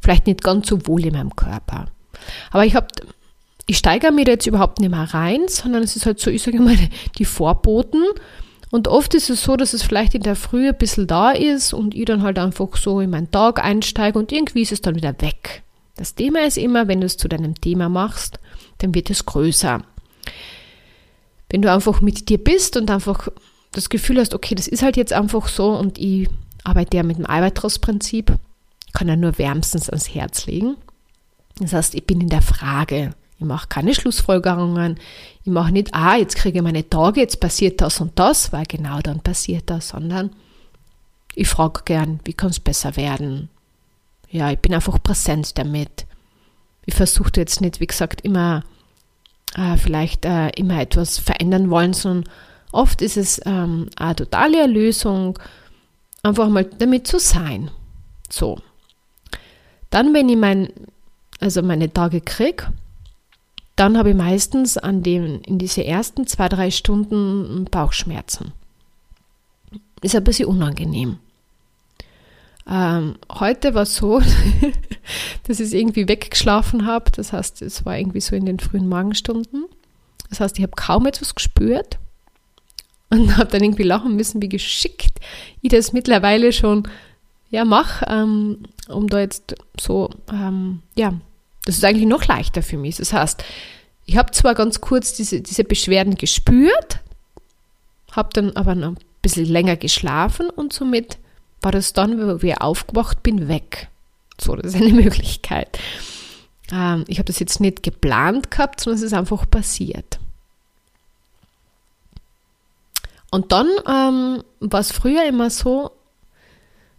Vielleicht 0.00 0.26
nicht 0.26 0.42
ganz 0.42 0.68
so 0.68 0.86
wohl 0.86 1.04
in 1.04 1.14
meinem 1.14 1.36
Körper. 1.36 1.86
Aber 2.50 2.64
ich 2.64 2.74
habe 2.74 2.88
ich 3.66 3.78
steigere 3.78 4.12
mir 4.12 4.26
jetzt 4.26 4.46
überhaupt 4.46 4.80
nicht 4.80 4.90
mehr 4.90 5.14
rein, 5.14 5.48
sondern 5.48 5.82
es 5.82 5.96
ist 5.96 6.06
halt 6.06 6.20
so, 6.20 6.30
ich 6.30 6.42
sage 6.42 6.60
mal, 6.60 6.76
die 7.18 7.24
Vorboten. 7.24 8.02
Und 8.70 8.88
oft 8.88 9.14
ist 9.14 9.30
es 9.30 9.42
so, 9.42 9.56
dass 9.56 9.72
es 9.72 9.82
vielleicht 9.82 10.14
in 10.14 10.22
der 10.22 10.36
Früh 10.36 10.68
ein 10.68 10.76
bisschen 10.76 11.06
da 11.06 11.30
ist 11.30 11.72
und 11.72 11.94
ich 11.94 12.06
dann 12.06 12.22
halt 12.22 12.38
einfach 12.38 12.76
so 12.76 13.00
in 13.00 13.10
meinen 13.10 13.30
Tag 13.30 13.62
einsteige 13.62 14.18
und 14.18 14.32
irgendwie 14.32 14.62
ist 14.62 14.72
es 14.72 14.80
dann 14.80 14.96
wieder 14.96 15.14
weg. 15.20 15.62
Das 15.96 16.14
Thema 16.14 16.40
ist 16.40 16.58
immer, 16.58 16.88
wenn 16.88 17.00
du 17.00 17.06
es 17.06 17.16
zu 17.16 17.28
deinem 17.28 17.60
Thema 17.60 17.88
machst, 17.88 18.40
dann 18.84 18.94
wird 18.94 19.10
es 19.10 19.24
größer. 19.24 19.82
Wenn 21.48 21.62
du 21.62 21.72
einfach 21.72 22.00
mit 22.00 22.28
dir 22.28 22.38
bist 22.38 22.76
und 22.76 22.90
einfach 22.90 23.28
das 23.72 23.88
Gefühl 23.88 24.18
hast, 24.18 24.34
okay, 24.34 24.54
das 24.54 24.68
ist 24.68 24.82
halt 24.82 24.96
jetzt 24.96 25.12
einfach 25.12 25.48
so 25.48 25.70
und 25.76 25.98
ich 25.98 26.28
arbeite 26.62 26.96
ja 26.96 27.02
mit 27.02 27.18
dem 27.18 27.26
Albatros-Prinzip, 27.26 28.36
kann 28.92 29.08
ja 29.08 29.16
nur 29.16 29.38
wärmstens 29.38 29.88
ans 29.88 30.14
Herz 30.14 30.46
legen. 30.46 30.76
Das 31.58 31.72
heißt, 31.72 31.94
ich 31.94 32.06
bin 32.06 32.20
in 32.20 32.28
der 32.28 32.42
Frage. 32.42 33.14
Ich 33.38 33.44
mache 33.44 33.68
keine 33.68 33.94
Schlussfolgerungen. 33.94 34.98
Ich 35.44 35.50
mache 35.50 35.72
nicht, 35.72 35.92
ah, 35.92 36.16
jetzt 36.16 36.36
kriege 36.36 36.58
ich 36.58 36.62
meine 36.62 36.88
Tage, 36.88 37.20
jetzt 37.20 37.40
passiert 37.40 37.80
das 37.80 38.00
und 38.00 38.18
das, 38.18 38.52
weil 38.52 38.64
genau 38.66 39.00
dann 39.00 39.20
passiert 39.20 39.70
das, 39.70 39.88
sondern 39.88 40.30
ich 41.34 41.48
frage 41.48 41.82
gern, 41.84 42.20
wie 42.24 42.32
kann 42.32 42.50
es 42.50 42.60
besser 42.60 42.96
werden? 42.96 43.48
Ja, 44.30 44.50
ich 44.50 44.58
bin 44.58 44.74
einfach 44.74 45.02
präsent 45.02 45.58
damit. 45.58 46.06
Ich 46.86 46.94
versuche 46.94 47.32
jetzt 47.36 47.60
nicht, 47.60 47.80
wie 47.80 47.86
gesagt, 47.86 48.20
immer 48.22 48.62
äh, 49.54 49.76
vielleicht 49.76 50.24
äh, 50.24 50.50
immer 50.50 50.80
etwas 50.80 51.18
verändern 51.18 51.70
wollen, 51.70 51.92
sondern 51.92 52.32
oft 52.72 53.02
ist 53.02 53.16
es 53.16 53.40
ähm, 53.44 53.88
eine 53.96 54.16
totale 54.16 54.60
Erlösung, 54.60 55.38
einfach 56.22 56.48
mal 56.48 56.64
damit 56.64 57.06
zu 57.06 57.18
sein. 57.18 57.70
So. 58.28 58.58
Dann, 59.90 60.12
wenn 60.14 60.28
ich 60.28 60.36
mein, 60.36 60.70
also 61.40 61.62
meine 61.62 61.92
Tage 61.92 62.20
kriege, 62.20 62.72
dann 63.76 63.98
habe 63.98 64.10
ich 64.10 64.16
meistens 64.16 64.78
an 64.78 65.02
dem, 65.02 65.40
in 65.42 65.58
diese 65.58 65.84
ersten 65.84 66.26
zwei, 66.26 66.48
drei 66.48 66.70
Stunden 66.70 67.64
Bauchschmerzen. 67.70 68.52
Ist 70.02 70.14
ein 70.14 70.24
bisschen 70.24 70.48
unangenehm. 70.48 71.18
Ähm, 72.66 73.16
heute 73.30 73.74
war 73.74 73.82
es 73.82 73.96
so, 73.96 74.20
dass 75.46 75.60
ich 75.60 75.74
irgendwie 75.74 76.08
weggeschlafen 76.08 76.86
habe. 76.86 77.10
Das 77.10 77.32
heißt, 77.32 77.62
es 77.62 77.84
war 77.84 77.98
irgendwie 77.98 78.20
so 78.20 78.34
in 78.34 78.46
den 78.46 78.58
frühen 78.58 78.88
Morgenstunden. 78.88 79.66
Das 80.30 80.40
heißt, 80.40 80.58
ich 80.58 80.62
habe 80.62 80.72
kaum 80.74 81.06
etwas 81.06 81.34
gespürt 81.34 81.98
und 83.10 83.36
habe 83.36 83.50
dann 83.50 83.62
irgendwie 83.62 83.82
lachen 83.82 84.16
müssen, 84.16 84.42
wie 84.42 84.48
geschickt 84.48 85.20
ich 85.62 85.70
das 85.70 85.92
mittlerweile 85.92 86.52
schon 86.52 86.88
ja, 87.50 87.64
mache, 87.64 88.04
ähm, 88.08 88.64
um 88.88 89.08
da 89.08 89.20
jetzt 89.20 89.54
so, 89.80 90.10
ähm, 90.30 90.82
ja, 90.96 91.14
das 91.64 91.76
ist 91.76 91.84
eigentlich 91.84 92.08
noch 92.08 92.26
leichter 92.26 92.62
für 92.62 92.76
mich. 92.76 92.96
Das 92.96 93.12
heißt, 93.12 93.44
ich 94.06 94.16
habe 94.16 94.32
zwar 94.32 94.54
ganz 94.54 94.80
kurz 94.80 95.14
diese, 95.14 95.40
diese 95.40 95.64
Beschwerden 95.64 96.16
gespürt, 96.16 97.00
habe 98.12 98.30
dann 98.32 98.56
aber 98.56 98.74
noch 98.74 98.90
ein 98.90 98.98
bisschen 99.22 99.46
länger 99.46 99.76
geschlafen 99.76 100.50
und 100.50 100.72
somit 100.72 101.18
war 101.64 101.72
das 101.72 101.92
dann, 101.92 102.40
wo 102.40 102.46
ich 102.46 102.60
aufgewacht 102.60 103.22
bin, 103.22 103.48
weg. 103.48 103.88
So, 104.40 104.54
das 104.54 104.74
ist 104.74 104.80
eine 104.80 104.92
Möglichkeit. 105.02 105.78
Ähm, 106.70 107.04
ich 107.08 107.18
habe 107.18 107.26
das 107.26 107.38
jetzt 107.38 107.60
nicht 107.60 107.82
geplant 107.82 108.50
gehabt, 108.50 108.80
sondern 108.80 108.98
es 108.98 109.04
ist 109.04 109.14
einfach 109.14 109.48
passiert. 109.48 110.18
Und 113.30 113.50
dann 113.50 113.68
ähm, 113.88 114.44
war 114.60 114.80
es 114.80 114.92
früher 114.92 115.26
immer 115.26 115.50
so, 115.50 115.90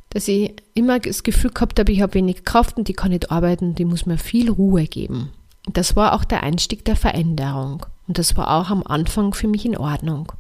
dass 0.10 0.28
ich 0.28 0.54
immer 0.74 1.00
das 1.00 1.24
Gefühl 1.24 1.52
gehabt 1.52 1.80
habe, 1.80 1.92
ich 1.92 2.02
habe 2.02 2.14
wenig 2.14 2.44
Kraft 2.44 2.78
und 2.78 2.88
die 2.88 2.94
kann 2.94 3.12
nicht 3.12 3.32
arbeiten, 3.32 3.76
die 3.76 3.86
muss 3.86 4.06
mir 4.06 4.18
viel 4.18 4.50
Ruhe 4.50 4.86
geben. 4.86 5.32
Und 5.66 5.78
das 5.78 5.96
war 5.96 6.14
auch 6.14 6.26
der 6.26 6.44
Einstieg 6.44 6.86
der 6.86 6.96
Veränderung. 6.96 7.86
Und 8.08 8.18
das 8.18 8.36
war 8.36 8.52
auch 8.52 8.70
am 8.70 8.84
Anfang 8.84 9.34
für 9.34 9.48
mich 9.48 9.66
in 9.66 9.78
Ordnung. 9.78 10.32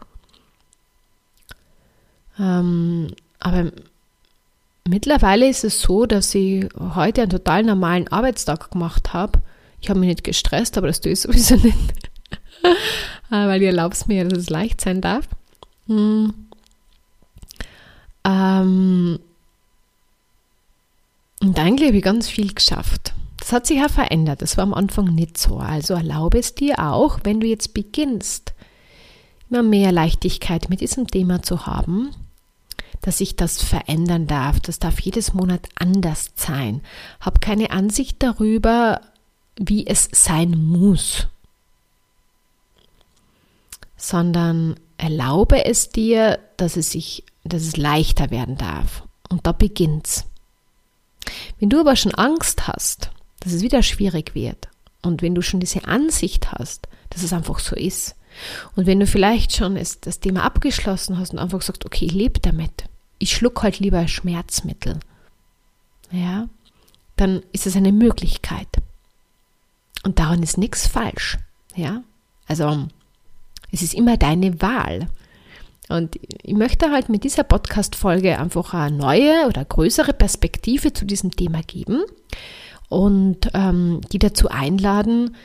Ähm, 2.39 3.13
aber 3.39 3.71
mittlerweile 4.87 5.47
ist 5.47 5.63
es 5.63 5.81
so, 5.81 6.05
dass 6.05 6.33
ich 6.35 6.67
heute 6.77 7.23
einen 7.23 7.31
total 7.31 7.63
normalen 7.63 8.07
Arbeitstag 8.07 8.71
gemacht 8.71 9.13
habe. 9.13 9.41
Ich 9.81 9.89
habe 9.89 9.99
mich 9.99 10.09
nicht 10.09 10.23
gestresst, 10.23 10.77
aber 10.77 10.87
das 10.87 11.01
tue 11.01 11.11
ich 11.11 11.19
sowieso 11.21 11.55
nicht. 11.55 12.09
Weil 13.29 13.61
ihr 13.61 13.69
erlaubt 13.69 14.07
mir, 14.07 14.25
dass 14.25 14.39
es 14.39 14.49
leicht 14.49 14.81
sein 14.81 15.01
darf. 15.01 15.27
Hm. 15.87 16.33
Ähm, 18.23 19.19
und 21.41 21.59
eigentlich 21.59 21.87
habe 21.87 21.97
ich 21.97 22.03
ganz 22.03 22.27
viel 22.27 22.53
geschafft. 22.53 23.13
Das 23.37 23.51
hat 23.51 23.67
sich 23.67 23.77
ja 23.77 23.89
verändert. 23.89 24.41
Das 24.41 24.57
war 24.57 24.63
am 24.63 24.73
Anfang 24.73 25.13
nicht 25.13 25.37
so. 25.37 25.57
Also 25.57 25.93
erlaube 25.93 26.39
es 26.39 26.55
dir 26.55 26.79
auch, 26.79 27.19
wenn 27.23 27.39
du 27.39 27.45
jetzt 27.45 27.75
beginnst, 27.75 28.53
immer 29.49 29.61
mehr 29.61 29.91
Leichtigkeit 29.91 30.69
mit 30.69 30.81
diesem 30.81 31.05
Thema 31.05 31.43
zu 31.43 31.67
haben, 31.67 32.09
dass 33.05 33.19
sich 33.19 33.35
das 33.35 33.61
verändern 33.61 34.25
darf. 34.25 34.59
Das 34.59 34.79
darf 34.79 34.99
jedes 34.99 35.35
Monat 35.35 35.69
anders 35.75 36.31
sein. 36.35 36.81
Hab 37.19 37.39
keine 37.39 37.69
Ansicht 37.69 38.23
darüber, 38.23 38.99
wie 39.57 39.85
es 39.85 40.09
sein 40.11 40.57
muss, 40.57 41.27
sondern 43.95 44.79
erlaube 44.97 45.65
es 45.65 45.89
dir, 45.89 46.39
dass 46.57 46.77
es 46.77 46.91
sich, 46.91 47.23
dass 47.43 47.61
es 47.61 47.77
leichter 47.77 48.31
werden 48.31 48.57
darf. 48.57 49.03
Und 49.29 49.45
da 49.45 49.51
beginnt's. 49.51 50.25
Wenn 51.59 51.69
du 51.69 51.79
aber 51.79 51.95
schon 51.95 52.15
Angst 52.15 52.67
hast, 52.67 53.11
dass 53.41 53.53
es 53.53 53.61
wieder 53.61 53.83
schwierig 53.83 54.33
wird, 54.33 54.67
und 55.03 55.21
wenn 55.21 55.35
du 55.35 55.43
schon 55.43 55.59
diese 55.59 55.85
Ansicht 55.85 56.53
hast, 56.53 56.87
dass 57.11 57.21
es 57.21 57.33
einfach 57.33 57.59
so 57.59 57.75
ist, 57.75 58.15
und 58.75 58.87
wenn 58.87 58.99
du 58.99 59.05
vielleicht 59.05 59.55
schon 59.55 59.75
das 59.75 60.19
Thema 60.19 60.43
abgeschlossen 60.43 61.19
hast 61.19 61.33
und 61.33 61.39
einfach 61.39 61.61
sagst, 61.61 61.85
okay, 61.85 62.05
ich 62.05 62.11
lebe 62.11 62.39
damit, 62.39 62.85
ich 63.19 63.35
schluck 63.35 63.63
halt 63.63 63.79
lieber 63.79 64.07
Schmerzmittel, 64.07 64.99
ja, 66.11 66.47
dann 67.15 67.41
ist 67.51 67.67
es 67.67 67.75
eine 67.75 67.91
Möglichkeit. 67.91 68.67
Und 70.03 70.19
daran 70.19 70.43
ist 70.43 70.57
nichts 70.57 70.87
falsch, 70.87 71.37
ja. 71.75 72.03
Also, 72.47 72.87
es 73.71 73.81
ist 73.81 73.93
immer 73.93 74.17
deine 74.17 74.61
Wahl. 74.61 75.07
Und 75.89 76.17
ich 76.43 76.53
möchte 76.53 76.91
halt 76.91 77.09
mit 77.09 77.23
dieser 77.23 77.43
Podcast-Folge 77.43 78.39
einfach 78.39 78.73
eine 78.73 78.95
neue 78.95 79.47
oder 79.47 79.65
größere 79.65 80.13
Perspektive 80.13 80.93
zu 80.93 81.05
diesem 81.05 81.31
Thema 81.31 81.61
geben 81.61 82.03
und 82.89 83.49
ähm, 83.53 84.01
die 84.11 84.19
dazu 84.19 84.49
einladen, 84.49 85.35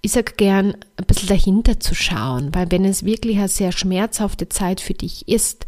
ich 0.00 0.12
sage 0.12 0.32
gern, 0.36 0.74
ein 0.96 1.06
bisschen 1.06 1.28
dahinter 1.28 1.78
zu 1.78 1.94
schauen, 1.94 2.54
weil 2.54 2.70
wenn 2.70 2.84
es 2.84 3.04
wirklich 3.04 3.38
eine 3.38 3.48
sehr 3.48 3.70
schmerzhafte 3.70 4.48
Zeit 4.48 4.80
für 4.80 4.94
dich 4.94 5.28
ist, 5.28 5.66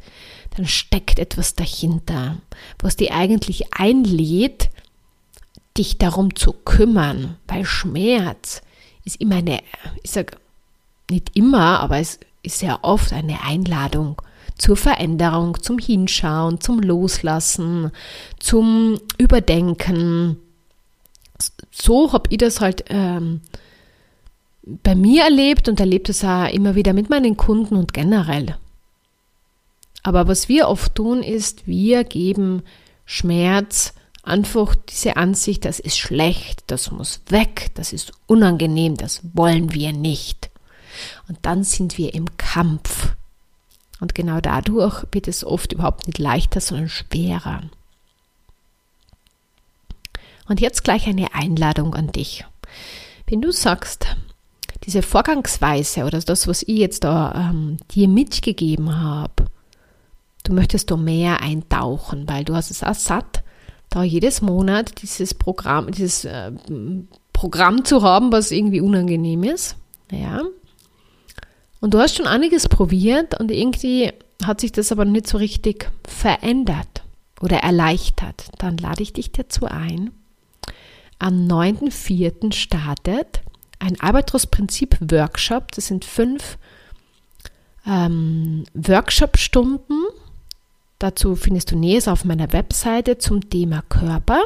dann 0.56 0.66
steckt 0.66 1.18
etwas 1.18 1.54
dahinter, 1.54 2.38
was 2.78 2.96
dir 2.96 3.14
eigentlich 3.14 3.74
einlädt, 3.74 4.70
dich 5.76 5.98
darum 5.98 6.36
zu 6.36 6.52
kümmern, 6.52 7.36
weil 7.48 7.64
Schmerz 7.64 8.62
ist 9.04 9.20
immer 9.20 9.36
eine, 9.36 9.60
ich 10.02 10.12
sage 10.12 10.36
nicht 11.10 11.36
immer, 11.36 11.80
aber 11.80 11.98
es 11.98 12.20
ist 12.42 12.60
sehr 12.60 12.80
oft 12.82 13.12
eine 13.12 13.42
Einladung 13.42 14.20
zur 14.56 14.76
Veränderung, 14.76 15.60
zum 15.60 15.78
Hinschauen, 15.78 16.60
zum 16.60 16.80
Loslassen, 16.80 17.90
zum 18.38 19.00
Überdenken. 19.18 20.36
So 21.72 22.12
habe 22.12 22.30
ich 22.30 22.38
das 22.38 22.60
halt 22.60 22.84
ähm, 22.88 23.40
bei 24.62 24.94
mir 24.94 25.24
erlebt 25.24 25.68
und 25.68 25.80
erlebt 25.80 26.08
es 26.08 26.24
auch 26.24 26.48
immer 26.48 26.76
wieder 26.76 26.92
mit 26.92 27.10
meinen 27.10 27.36
Kunden 27.36 27.76
und 27.76 27.92
generell. 27.92 28.56
Aber 30.04 30.28
was 30.28 30.48
wir 30.48 30.68
oft 30.68 30.94
tun, 30.94 31.22
ist, 31.22 31.66
wir 31.66 32.04
geben 32.04 32.62
Schmerz 33.06 33.94
einfach 34.22 34.74
diese 34.74 35.16
Ansicht, 35.16 35.64
das 35.64 35.80
ist 35.80 35.98
schlecht, 35.98 36.62
das 36.68 36.90
muss 36.90 37.20
weg, 37.28 37.70
das 37.74 37.92
ist 37.92 38.12
unangenehm, 38.26 38.96
das 38.96 39.22
wollen 39.32 39.72
wir 39.72 39.92
nicht. 39.92 40.50
Und 41.26 41.38
dann 41.42 41.64
sind 41.64 41.98
wir 41.98 42.14
im 42.14 42.36
Kampf. 42.36 43.14
Und 43.98 44.14
genau 44.14 44.40
dadurch 44.40 45.04
wird 45.10 45.26
es 45.26 45.44
oft 45.44 45.72
überhaupt 45.72 46.06
nicht 46.06 46.18
leichter, 46.18 46.60
sondern 46.60 46.90
schwerer. 46.90 47.62
Und 50.46 50.60
jetzt 50.60 50.84
gleich 50.84 51.06
eine 51.06 51.32
Einladung 51.34 51.94
an 51.94 52.12
dich. 52.12 52.44
Wenn 53.26 53.40
du 53.40 53.50
sagst, 53.52 54.06
diese 54.84 55.00
Vorgangsweise 55.00 56.04
oder 56.04 56.20
das, 56.20 56.46
was 56.46 56.62
ich 56.62 56.76
jetzt 56.76 57.04
da 57.04 57.50
ähm, 57.50 57.78
dir 57.92 58.08
mitgegeben 58.08 59.00
habe, 59.00 59.43
du 60.44 60.52
möchtest 60.52 60.90
da 60.90 60.96
mehr 60.96 61.40
eintauchen, 61.40 62.28
weil 62.28 62.44
du 62.44 62.54
hast 62.54 62.70
es 62.70 62.82
auch 62.82 62.94
satt, 62.94 63.42
da 63.90 64.02
jedes 64.02 64.40
Monat 64.40 65.02
dieses 65.02 65.34
Programm, 65.34 65.90
dieses 65.90 66.24
äh, 66.24 66.52
Programm 67.32 67.84
zu 67.84 68.02
haben, 68.02 68.32
was 68.32 68.50
irgendwie 68.50 68.80
unangenehm 68.80 69.42
ist. 69.42 69.76
Ja, 70.10 70.42
und 71.84 71.92
du 71.92 71.98
hast 71.98 72.16
schon 72.16 72.26
einiges 72.26 72.66
probiert 72.66 73.38
und 73.38 73.50
irgendwie 73.50 74.10
hat 74.42 74.62
sich 74.62 74.72
das 74.72 74.90
aber 74.90 75.04
nicht 75.04 75.26
so 75.26 75.36
richtig 75.36 75.90
verändert 76.08 77.02
oder 77.42 77.58
erleichtert. 77.58 78.46
Dann 78.56 78.78
lade 78.78 79.02
ich 79.02 79.12
dich 79.12 79.32
dazu 79.32 79.66
ein. 79.66 80.10
Am 81.18 81.46
9.4. 81.46 82.54
startet 82.54 83.42
ein 83.80 84.00
Albatros-Prinzip-Workshop. 84.00 85.72
Das 85.72 85.88
sind 85.88 86.06
fünf 86.06 86.56
ähm, 87.86 88.64
Workshop-Stunden. 88.72 90.04
Dazu 91.04 91.36
findest 91.36 91.70
du 91.70 91.76
Nähes 91.76 92.08
auf 92.08 92.24
meiner 92.24 92.54
Webseite 92.54 93.18
zum 93.18 93.50
Thema 93.50 93.82
Körper. 93.90 94.42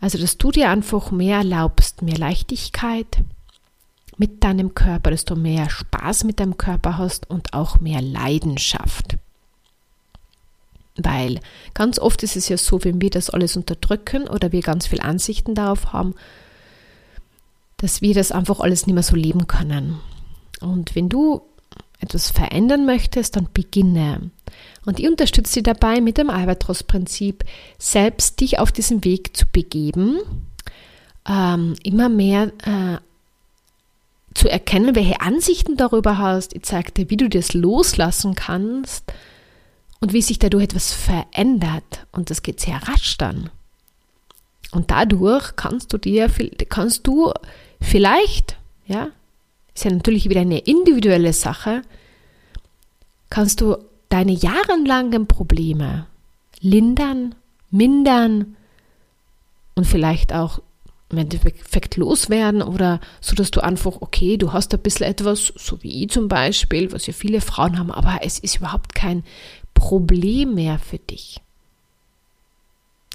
Also, 0.00 0.16
dass 0.16 0.38
du 0.38 0.52
dir 0.52 0.70
einfach 0.70 1.10
mehr 1.10 1.38
erlaubst, 1.38 2.02
mehr 2.02 2.16
Leichtigkeit, 2.16 3.24
mit 4.16 4.44
deinem 4.44 4.76
Körper, 4.76 5.10
dass 5.10 5.24
du 5.24 5.34
mehr 5.34 5.68
Spaß 5.68 6.22
mit 6.22 6.38
deinem 6.38 6.56
Körper 6.56 6.98
hast 6.98 7.28
und 7.28 7.52
auch 7.52 7.80
mehr 7.80 8.00
Leidenschaft. 8.00 9.16
Weil 10.96 11.40
ganz 11.74 11.98
oft 11.98 12.22
ist 12.22 12.36
es 12.36 12.48
ja 12.48 12.56
so, 12.56 12.84
wenn 12.84 13.00
wir 13.00 13.10
das 13.10 13.28
alles 13.28 13.56
unterdrücken 13.56 14.28
oder 14.28 14.52
wir 14.52 14.62
ganz 14.62 14.86
viel 14.86 15.00
Ansichten 15.00 15.56
darauf 15.56 15.92
haben, 15.92 16.14
dass 17.78 18.02
wir 18.02 18.14
das 18.14 18.30
einfach 18.30 18.60
alles 18.60 18.86
nicht 18.86 18.94
mehr 18.94 19.02
so 19.02 19.16
leben 19.16 19.48
können. 19.48 19.98
Und 20.60 20.94
wenn 20.94 21.08
du 21.08 21.42
etwas 21.98 22.30
verändern 22.30 22.86
möchtest, 22.86 23.34
dann 23.34 23.48
beginne. 23.52 24.30
Und 24.84 24.98
ich 24.98 25.08
unterstütze 25.08 25.54
dich 25.54 25.62
dabei 25.62 26.00
mit 26.00 26.18
dem 26.18 26.30
Albatros-Prinzip, 26.30 27.44
selbst 27.78 28.40
dich 28.40 28.58
auf 28.58 28.72
diesen 28.72 29.04
Weg 29.04 29.36
zu 29.36 29.46
begeben, 29.46 30.18
ähm, 31.28 31.74
immer 31.84 32.08
mehr 32.08 32.52
äh, 32.64 32.98
zu 34.34 34.48
erkennen, 34.48 34.96
welche 34.96 35.20
Ansichten 35.20 35.76
darüber 35.76 36.18
hast. 36.18 36.54
Ich 36.54 36.62
zeige 36.62 36.92
dir, 36.92 37.10
wie 37.10 37.16
du 37.16 37.28
das 37.28 37.54
loslassen 37.54 38.34
kannst 38.34 39.12
und 40.00 40.12
wie 40.12 40.22
sich 40.22 40.38
dadurch 40.38 40.64
etwas 40.64 40.92
verändert. 40.92 42.06
Und 42.10 42.30
das 42.30 42.42
geht 42.42 42.60
sehr 42.60 42.76
rasch 42.88 43.18
dann. 43.18 43.50
Und 44.72 44.90
dadurch 44.90 45.54
kannst 45.54 45.92
du 45.92 45.98
dir, 45.98 46.30
kannst 46.68 47.06
du 47.06 47.32
vielleicht, 47.80 48.56
ja, 48.86 49.08
ist 49.74 49.84
ja 49.84 49.90
natürlich 49.90 50.28
wieder 50.28 50.40
eine 50.40 50.58
individuelle 50.58 51.32
Sache, 51.32 51.82
kannst 53.30 53.60
du 53.60 53.76
deine 54.12 54.32
jahrelangen 54.32 55.26
Probleme 55.26 56.06
lindern, 56.60 57.34
mindern 57.70 58.56
und 59.74 59.86
vielleicht 59.86 60.34
auch 60.34 60.60
im 61.08 61.18
Endeffekt 61.18 61.96
loswerden 61.96 62.62
oder 62.62 63.00
so, 63.20 63.34
dass 63.34 63.50
du 63.50 63.60
einfach, 63.60 64.00
okay, 64.00 64.36
du 64.36 64.52
hast 64.52 64.74
ein 64.74 64.80
bisschen 64.80 65.06
etwas, 65.06 65.52
so 65.56 65.82
wie 65.82 66.04
ich 66.04 66.10
zum 66.10 66.28
Beispiel, 66.28 66.92
was 66.92 67.06
ja 67.06 67.14
viele 67.14 67.40
Frauen 67.40 67.78
haben, 67.78 67.90
aber 67.90 68.18
es 68.22 68.38
ist 68.38 68.56
überhaupt 68.56 68.94
kein 68.94 69.24
Problem 69.72 70.54
mehr 70.54 70.78
für 70.78 70.98
dich. 70.98 71.40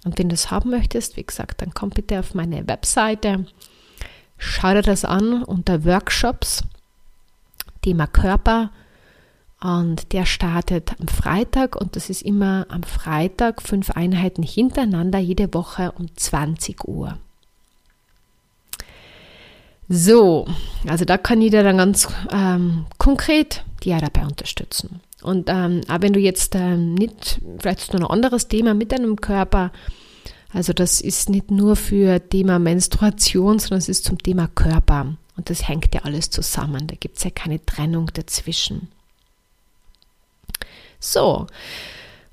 Und 0.04 0.18
wenn 0.18 0.30
du 0.30 0.36
es 0.36 0.50
haben 0.50 0.72
möchtest, 0.72 1.16
wie 1.16 1.24
gesagt, 1.24 1.62
dann 1.62 1.74
komm 1.74 1.92
bitte 1.92 2.20
auf 2.20 2.34
meine 2.34 2.68
Webseite, 2.68 3.46
schau 4.38 4.74
dir 4.74 4.82
das 4.82 5.06
an 5.06 5.44
unter 5.44 5.86
Workshops, 5.86 6.64
Thema 7.82 8.08
Körper. 8.08 8.72
Und 9.60 10.13
der 10.13 10.26
startet 10.26 10.91
am 11.00 11.08
Freitag 11.08 11.76
und 11.76 11.96
das 11.96 12.10
ist 12.10 12.22
immer 12.22 12.67
am 12.70 12.84
Freitag 12.84 13.62
fünf 13.62 13.91
Einheiten 13.91 14.43
hintereinander 14.43 15.17
jede 15.17 15.52
Woche 15.54 15.93
um 15.93 16.15
20 16.15 16.88
Uhr. 16.88 17.17
So, 19.89 20.48
also 20.86 21.06
da 21.06 21.17
kann 21.17 21.39
dir 21.39 21.63
dann 21.63 21.78
ganz 21.78 22.08
ähm, 22.32 22.86
konkret 22.98 23.63
dir 23.84 23.98
dabei 24.00 24.26
unterstützen. 24.26 25.00
Und 25.24 25.50
ähm, 25.50 25.82
auch 25.88 26.02
wenn 26.02 26.13
du 26.13 26.20
jetzt 26.20 26.54
ähm, 26.56 26.93
nicht, 26.93 27.39
vielleicht 27.60 27.80
ist 27.82 27.93
noch 27.93 28.10
ein 28.10 28.15
anderes 28.15 28.50
Thema 28.50 28.74
mit 28.74 28.91
deinem 28.91 29.15
Körper, 29.15 29.72
also 30.54 30.74
das 30.74 31.02
ist 31.02 31.30
nicht 31.30 31.52
nur 31.52 31.76
für 31.76 32.20
Thema 32.30 32.60
Menstruation, 32.60 33.60
sondern 33.60 33.80
es 33.80 33.89
ist 33.89 34.06
zum 34.06 34.17
Thema 34.17 34.48
Körper. 34.48 35.15
Und 35.36 35.50
das 35.50 35.67
hängt 35.67 35.93
ja 35.93 36.02
alles 36.02 36.30
zusammen. 36.30 36.88
Da 36.88 36.96
gibt 36.96 37.17
es 37.17 37.24
ja 37.24 37.30
keine 37.30 37.63
Trennung 37.65 38.10
dazwischen. 38.13 38.89
So, 41.00 41.48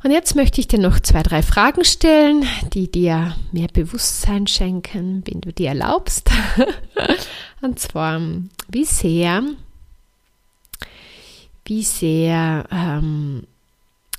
und 0.02 0.10
jetzt 0.10 0.36
möchte 0.36 0.60
ich 0.60 0.68
dir 0.68 0.78
noch 0.78 1.00
zwei, 1.00 1.22
drei 1.22 1.42
Fragen 1.42 1.84
stellen, 1.84 2.46
die 2.72 2.90
dir 2.90 3.34
mehr 3.52 3.68
Bewusstsein 3.68 4.46
schenken, 4.46 5.22
wenn 5.26 5.40
du 5.40 5.52
dir 5.52 5.68
erlaubst. 5.68 6.30
Und 7.62 7.78
zwar, 7.78 8.20
wie 8.68 8.84
sehr, 8.84 9.42
wie 11.64 11.82
sehr 11.82 12.66
ähm, 12.70 13.46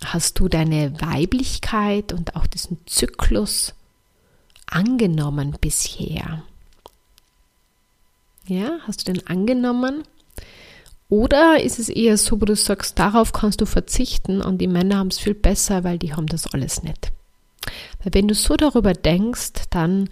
Hast 0.06 0.40
du 0.40 0.48
deine 0.48 1.00
Weiblichkeit 1.02 2.14
und 2.14 2.36
auch 2.36 2.46
diesen 2.46 2.78
Zyklus 2.86 3.74
angenommen 4.68 5.58
bisher? 5.60 6.44
Ja, 8.46 8.78
hast 8.86 9.08
du 9.08 9.14
den 9.14 9.26
angenommen? 9.26 10.04
Oder 11.10 11.62
ist 11.62 11.78
es 11.80 11.90
eher 11.90 12.18
so, 12.18 12.42
wo 12.42 12.46
du 12.46 12.56
sagst, 12.56 12.98
darauf 12.98 13.32
kannst 13.32 13.62
du 13.62 13.66
verzichten 13.66 14.42
und 14.42 14.58
die 14.60 14.68
Männer 14.68 14.98
haben 14.98 15.10
es 15.10 15.20
viel 15.20 15.36
besser, 15.36 15.84
weil 15.84 16.00
die 16.00 16.14
haben 16.14 16.26
das 16.26 16.48
alles 16.48 16.82
nicht. 16.84 17.12
Weil 18.04 18.14
wenn 18.14 18.28
du 18.28 18.34
so 18.34 18.56
darüber 18.56 18.94
denkst, 18.94 19.52
dann 19.70 20.10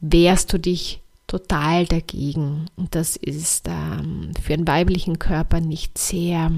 wehrst 0.00 0.52
du 0.52 0.58
dich 0.58 1.00
total 1.26 1.86
dagegen. 1.86 2.66
Und 2.76 2.94
das 2.94 3.16
ist 3.16 3.66
ähm, 3.68 4.32
für 4.42 4.52
einen 4.52 4.68
weiblichen 4.68 5.18
Körper 5.18 5.60
nicht 5.60 5.96
sehr 5.96 6.50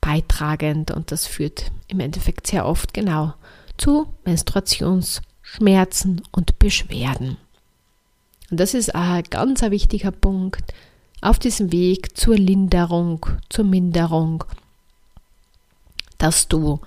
beitragend 0.00 0.90
und 0.90 1.10
das 1.10 1.26
führt 1.26 1.72
im 1.88 2.00
Endeffekt 2.00 2.46
sehr 2.46 2.66
oft 2.66 2.94
genau 2.94 3.34
zu 3.76 4.06
Menstruationsschmerzen 4.24 6.22
und 6.30 6.58
Beschwerden. 6.58 7.36
Und 8.50 8.60
das 8.60 8.74
ist 8.74 8.94
ein 8.94 9.24
ganz 9.24 9.62
wichtiger 9.62 10.10
Punkt 10.10 10.72
auf 11.20 11.38
diesem 11.38 11.72
Weg 11.72 12.16
zur 12.16 12.36
Linderung, 12.36 13.26
zur 13.48 13.64
Minderung, 13.64 14.44
dass 16.18 16.48
du 16.48 16.80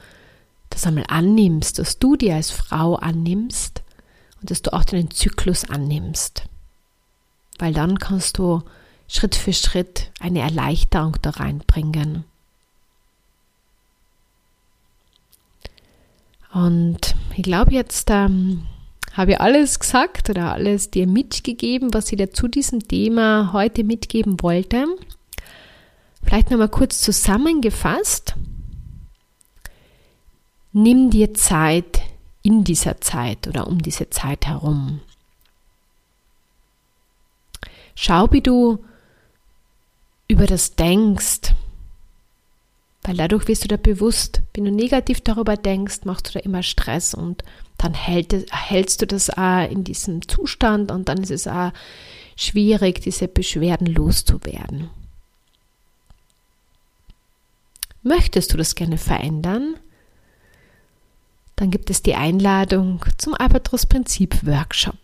das 0.69 0.85
einmal 0.85 1.05
annimmst, 1.07 1.79
dass 1.79 1.99
du 1.99 2.15
dir 2.15 2.35
als 2.35 2.51
Frau 2.51 2.95
annimmst 2.95 3.83
und 4.39 4.49
dass 4.49 4.61
du 4.61 4.73
auch 4.73 4.83
deinen 4.83 5.11
Zyklus 5.11 5.69
annimmst. 5.69 6.43
Weil 7.59 7.73
dann 7.73 7.99
kannst 7.99 8.37
du 8.37 8.63
Schritt 9.07 9.35
für 9.35 9.53
Schritt 9.53 10.11
eine 10.19 10.39
Erleichterung 10.39 11.17
da 11.21 11.31
reinbringen. 11.31 12.23
Und 16.53 17.15
ich 17.35 17.43
glaube, 17.43 17.73
jetzt 17.73 18.09
ähm, 18.09 18.65
habe 19.13 19.31
ich 19.31 19.41
alles 19.41 19.79
gesagt 19.79 20.29
oder 20.29 20.53
alles 20.53 20.89
dir 20.89 21.07
mitgegeben, 21.07 21.93
was 21.93 22.11
ich 22.11 22.17
dir 22.17 22.31
zu 22.31 22.47
diesem 22.47 22.79
Thema 22.79 23.51
heute 23.53 23.83
mitgeben 23.83 24.41
wollte. 24.41 24.85
Vielleicht 26.23 26.51
nochmal 26.51 26.69
kurz 26.69 27.01
zusammengefasst. 27.01 28.35
Nimm 30.71 31.09
dir 31.09 31.33
Zeit 31.33 32.01
in 32.43 32.63
dieser 32.63 33.01
Zeit 33.01 33.47
oder 33.47 33.67
um 33.67 33.81
diese 33.81 34.09
Zeit 34.09 34.47
herum. 34.47 35.01
Schau, 37.95 38.31
wie 38.31 38.41
du 38.41 38.83
über 40.27 40.47
das 40.47 40.75
denkst, 40.75 41.53
weil 43.03 43.17
dadurch 43.17 43.47
wirst 43.47 43.63
du 43.63 43.67
dir 43.67 43.77
bewusst, 43.77 44.41
wenn 44.53 44.65
du 44.65 44.71
negativ 44.71 45.21
darüber 45.21 45.57
denkst, 45.57 46.05
machst 46.05 46.29
du 46.29 46.33
da 46.33 46.39
immer 46.39 46.63
Stress 46.63 47.13
und 47.13 47.43
dann 47.81 47.93
hält, 47.95 48.33
hältst 48.51 49.01
du 49.01 49.07
das 49.07 49.29
auch 49.31 49.69
in 49.69 49.83
diesem 49.83 50.27
Zustand 50.27 50.91
und 50.91 51.09
dann 51.09 51.23
ist 51.23 51.31
es 51.31 51.47
auch 51.47 51.71
schwierig, 52.35 53.01
diese 53.01 53.27
Beschwerden 53.27 53.87
loszuwerden. 53.87 54.89
Möchtest 58.03 58.53
du 58.53 58.57
das 58.57 58.75
gerne 58.75 58.97
verändern? 58.97 59.75
Dann 61.55 61.71
gibt 61.71 61.89
es 61.89 62.01
die 62.01 62.15
Einladung 62.15 63.03
zum 63.17 63.33
Albatros-Prinzip-Workshop. 63.35 64.97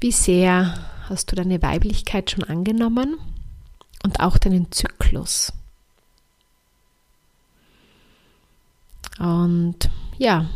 Wie 0.00 0.12
sehr 0.12 0.74
hast 1.08 1.32
du 1.32 1.36
deine 1.36 1.62
Weiblichkeit 1.62 2.30
schon 2.30 2.44
angenommen 2.44 3.18
und 4.02 4.20
auch 4.20 4.36
deinen 4.36 4.70
Zyklus. 4.72 5.52
Und 9.18 9.90
ja, 10.18 10.46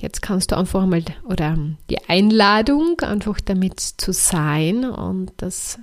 jetzt 0.00 0.22
kannst 0.22 0.50
du 0.50 0.56
einfach 0.56 0.86
mal, 0.86 1.04
oder 1.24 1.56
die 1.88 2.08
Einladung, 2.08 3.00
einfach 3.00 3.40
damit 3.40 3.80
zu 3.80 4.12
sein 4.12 4.84
und 4.84 5.32
das 5.36 5.78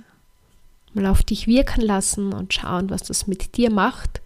mal 0.94 1.06
auf 1.06 1.22
dich 1.22 1.46
wirken 1.46 1.82
lassen 1.82 2.32
und 2.32 2.54
schauen, 2.54 2.90
was 2.90 3.02
das 3.02 3.26
mit 3.26 3.56
dir 3.56 3.70
macht. 3.70 4.20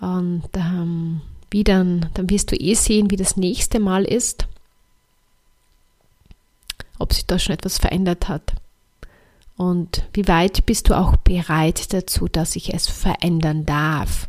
Und 0.00 0.48
ähm, 0.54 1.20
wie 1.50 1.64
dann, 1.64 2.08
dann 2.14 2.30
wirst 2.30 2.52
du 2.52 2.56
eh 2.56 2.74
sehen, 2.74 3.10
wie 3.10 3.16
das 3.16 3.36
nächste 3.36 3.80
Mal 3.80 4.04
ist 4.04 4.46
ob 7.00 7.12
sich 7.14 7.26
da 7.26 7.38
schon 7.38 7.54
etwas 7.54 7.78
verändert 7.78 8.28
hat. 8.28 8.52
Und 9.56 10.04
wie 10.12 10.28
weit 10.28 10.64
bist 10.66 10.88
du 10.88 10.94
auch 10.94 11.16
bereit 11.16 11.92
dazu, 11.92 12.28
dass 12.28 12.56
ich 12.56 12.72
es 12.72 12.88
verändern 12.88 13.66
darf? 13.66 14.28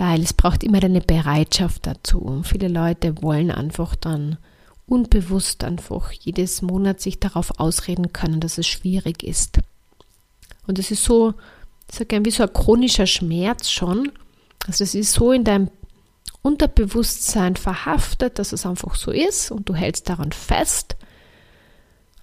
Weil 0.00 0.22
es 0.22 0.32
braucht 0.32 0.64
immer 0.64 0.82
eine 0.82 1.02
Bereitschaft 1.02 1.86
dazu. 1.86 2.20
Und 2.20 2.46
viele 2.46 2.68
Leute 2.68 3.20
wollen 3.22 3.50
einfach 3.50 3.94
dann 3.94 4.38
unbewusst 4.86 5.62
einfach 5.62 6.10
jedes 6.10 6.62
Monat 6.62 7.02
sich 7.02 7.20
darauf 7.20 7.60
ausreden 7.60 8.10
können, 8.10 8.40
dass 8.40 8.56
es 8.56 8.66
schwierig 8.66 9.22
ist. 9.22 9.58
Und 10.66 10.78
es 10.78 10.90
ist 10.90 11.04
so, 11.04 11.34
ich 11.86 11.96
sage 11.96 12.06
gerne, 12.06 12.24
wie 12.24 12.30
so 12.30 12.44
ein 12.44 12.52
chronischer 12.54 13.06
Schmerz 13.06 13.68
schon. 13.68 14.10
Also 14.66 14.84
es 14.84 14.94
ist 14.94 15.12
so 15.12 15.32
in 15.32 15.44
deinem 15.44 15.68
Unterbewusstsein 16.40 17.56
verhaftet, 17.56 18.38
dass 18.38 18.54
es 18.54 18.64
einfach 18.64 18.94
so 18.94 19.10
ist 19.10 19.50
und 19.50 19.68
du 19.68 19.74
hältst 19.74 20.08
daran 20.08 20.32
fest 20.32 20.96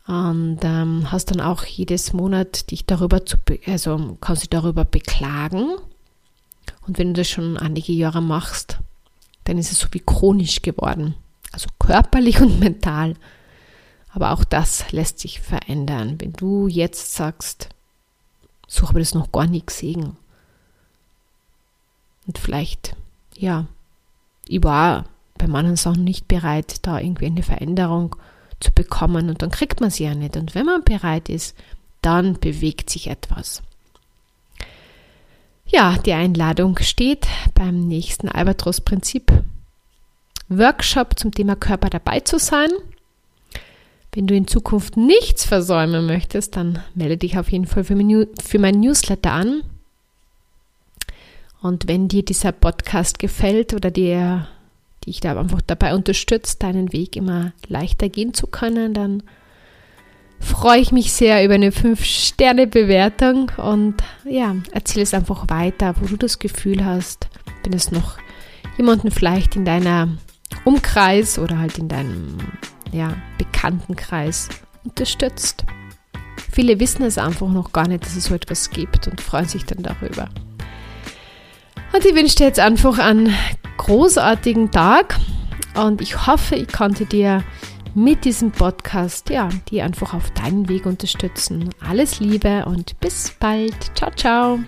und 0.08 0.62
ähm, 0.63 1.12
hast 1.12 1.30
dann 1.30 1.42
auch 1.42 1.63
jedes 1.63 2.12
Monat 2.12 2.72
dich 2.72 2.88
darüber 2.88 3.24
zu, 3.24 3.38
also 3.68 4.18
kannst 4.20 4.42
dich 4.42 4.50
darüber 4.50 4.84
beklagen. 4.84 5.76
Und 6.88 6.97
wenn 6.97 7.13
du 7.13 7.21
das 7.21 7.30
schon 7.30 7.58
einige 7.58 7.91
Jahre 7.91 8.21
machst, 8.21 8.80
dann 9.43 9.58
ist 9.58 9.71
es 9.71 9.80
so 9.80 9.88
wie 9.91 10.00
chronisch 10.00 10.62
geworden. 10.62 11.15
Also 11.52 11.67
körperlich 11.80 12.41
und 12.41 12.60
mental. 12.60 13.15
Aber 14.10 14.32
auch 14.32 14.43
das 14.43 14.91
lässt 14.91 15.19
sich 15.19 15.41
verändern. 15.41 16.19
Wenn 16.19 16.34
du 16.34 16.67
jetzt 16.67 17.13
sagst, 17.13 17.69
so 18.67 18.88
habe 18.88 19.00
ich 19.00 19.08
das 19.08 19.15
noch 19.15 19.32
gar 19.32 19.45
nicht 19.45 19.67
gesehen. 19.67 20.17
Und 22.26 22.38
vielleicht, 22.38 22.95
ja, 23.36 23.67
ich 24.47 24.63
war 24.63 25.06
bei 25.38 25.47
manchen 25.47 25.76
Sachen 25.76 26.04
nicht 26.04 26.28
bereit, 26.28 26.86
da 26.88 27.00
irgendwie 27.00 27.28
eine 27.28 27.43
Veränderung 27.43 28.15
zu 28.15 28.21
zu 28.60 28.71
bekommen 28.71 29.30
und 29.30 29.41
dann 29.41 29.52
kriegt 29.52 29.82
man 29.82 29.89
sie 29.89 30.06
ja 30.06 30.15
nicht. 30.15 30.38
Und 30.38 30.56
wenn 30.56 30.65
man 30.65 30.84
bereit 30.84 31.30
ist, 31.30 31.56
dann 32.02 32.39
bewegt 32.39 32.89
sich 32.89 33.08
etwas. 33.08 33.62
Ja, 35.69 35.97
die 35.97 36.13
Einladung 36.13 36.77
steht 36.80 37.27
beim 37.53 37.88
nächsten 37.88 38.30
Albatros-Prinzip 38.30 39.32
Workshop 40.47 41.19
zum 41.19 41.32
Thema 41.34 41.58
Körper 41.58 41.89
dabei 41.89 42.21
zu 42.21 42.39
sein. 42.39 42.69
Wenn 44.13 44.27
du 44.27 44.34
in 44.34 44.47
Zukunft 44.47 44.95
nichts 44.95 45.45
versäumen 45.45 46.06
möchtest, 46.06 46.56
dann 46.56 46.82
melde 46.95 47.17
dich 47.17 47.38
auf 47.38 47.51
jeden 47.51 47.67
Fall 47.67 47.84
für 47.84 47.95
mein, 47.95 48.80
Newsletter 48.80 49.34
an. 49.34 49.62
Und 51.62 51.89
wenn 51.89 52.08
dir 52.08 52.23
dieser 52.23 52.53
Podcast 52.53 53.19
gefällt 53.19 53.73
oder 53.73 53.91
dir 53.91 54.47
dich 55.06 55.19
da 55.19 55.38
einfach 55.38 55.62
dabei 55.62 55.93
unterstützt, 55.93 56.63
deinen 56.63 56.93
Weg 56.93 57.17
immer 57.17 57.51
leichter 57.67 58.08
gehen 58.08 58.34
zu 58.34 58.47
können, 58.47 58.93
dann 58.93 59.21
freue 60.39 60.80
ich 60.80 60.91
mich 60.91 61.13
sehr 61.13 61.43
über 61.43 61.56
eine 61.56 61.71
5-Sterne-Bewertung 61.71 63.52
und 63.58 63.95
ja, 64.26 64.56
erzähle 64.71 65.04
es 65.04 65.13
einfach 65.13 65.50
weiter, 65.50 65.95
wo 66.00 66.06
du 66.08 66.17
das 66.17 66.39
Gefühl 66.39 66.86
hast, 66.86 67.28
wenn 67.63 67.73
es 67.73 67.91
noch 67.91 68.17
jemanden 68.78 69.12
vielleicht 69.12 69.56
in 69.56 69.65
deiner 69.65 70.10
Umkreis 70.63 71.39
oder 71.39 71.60
halt 71.60 71.78
in 71.78 71.88
deinem 71.88 72.38
ja, 72.91 73.15
Bekanntenkreis 73.38 74.50
unterstützt. 74.84 75.65
Viele 76.52 76.80
wissen 76.80 77.04
es 77.04 77.17
einfach 77.17 77.50
noch 77.50 77.71
gar 77.71 77.88
nicht, 77.88 78.06
dass 78.06 78.15
es 78.15 78.26
so 78.26 78.36
etwas 78.36 78.69
gibt 78.69 79.08
und 79.08 79.21
freuen 79.21 79.47
sich 79.47 79.65
dann 79.65 79.84
darüber. 79.84 80.30
Und 81.93 82.06
ich 82.06 82.15
wünsche 82.15 82.36
dir 82.36 82.47
jetzt 82.47 82.60
einfach 82.60 83.00
einen 83.00 83.34
großartigen 83.78 84.71
Tag 84.71 85.19
und 85.76 86.02
ich 86.02 86.28
hoffe, 86.28 86.56
ich 86.56 86.67
konnte 86.67 87.06
dir 87.06 87.43
mit 87.97 88.25
diesem 88.25 88.51
Podcast, 88.51 89.31
ja, 89.31 89.49
die 89.69 89.81
einfach 89.81 90.13
auf 90.13 90.29
deinen 90.31 90.69
Weg 90.69 90.86
unterstützen. 90.86 91.69
Alles 91.79 92.19
Liebe 92.19 92.65
und 92.65 92.99
bis 92.99 93.31
bald. 93.39 93.75
Ciao, 93.95 94.12
ciao. 94.12 94.60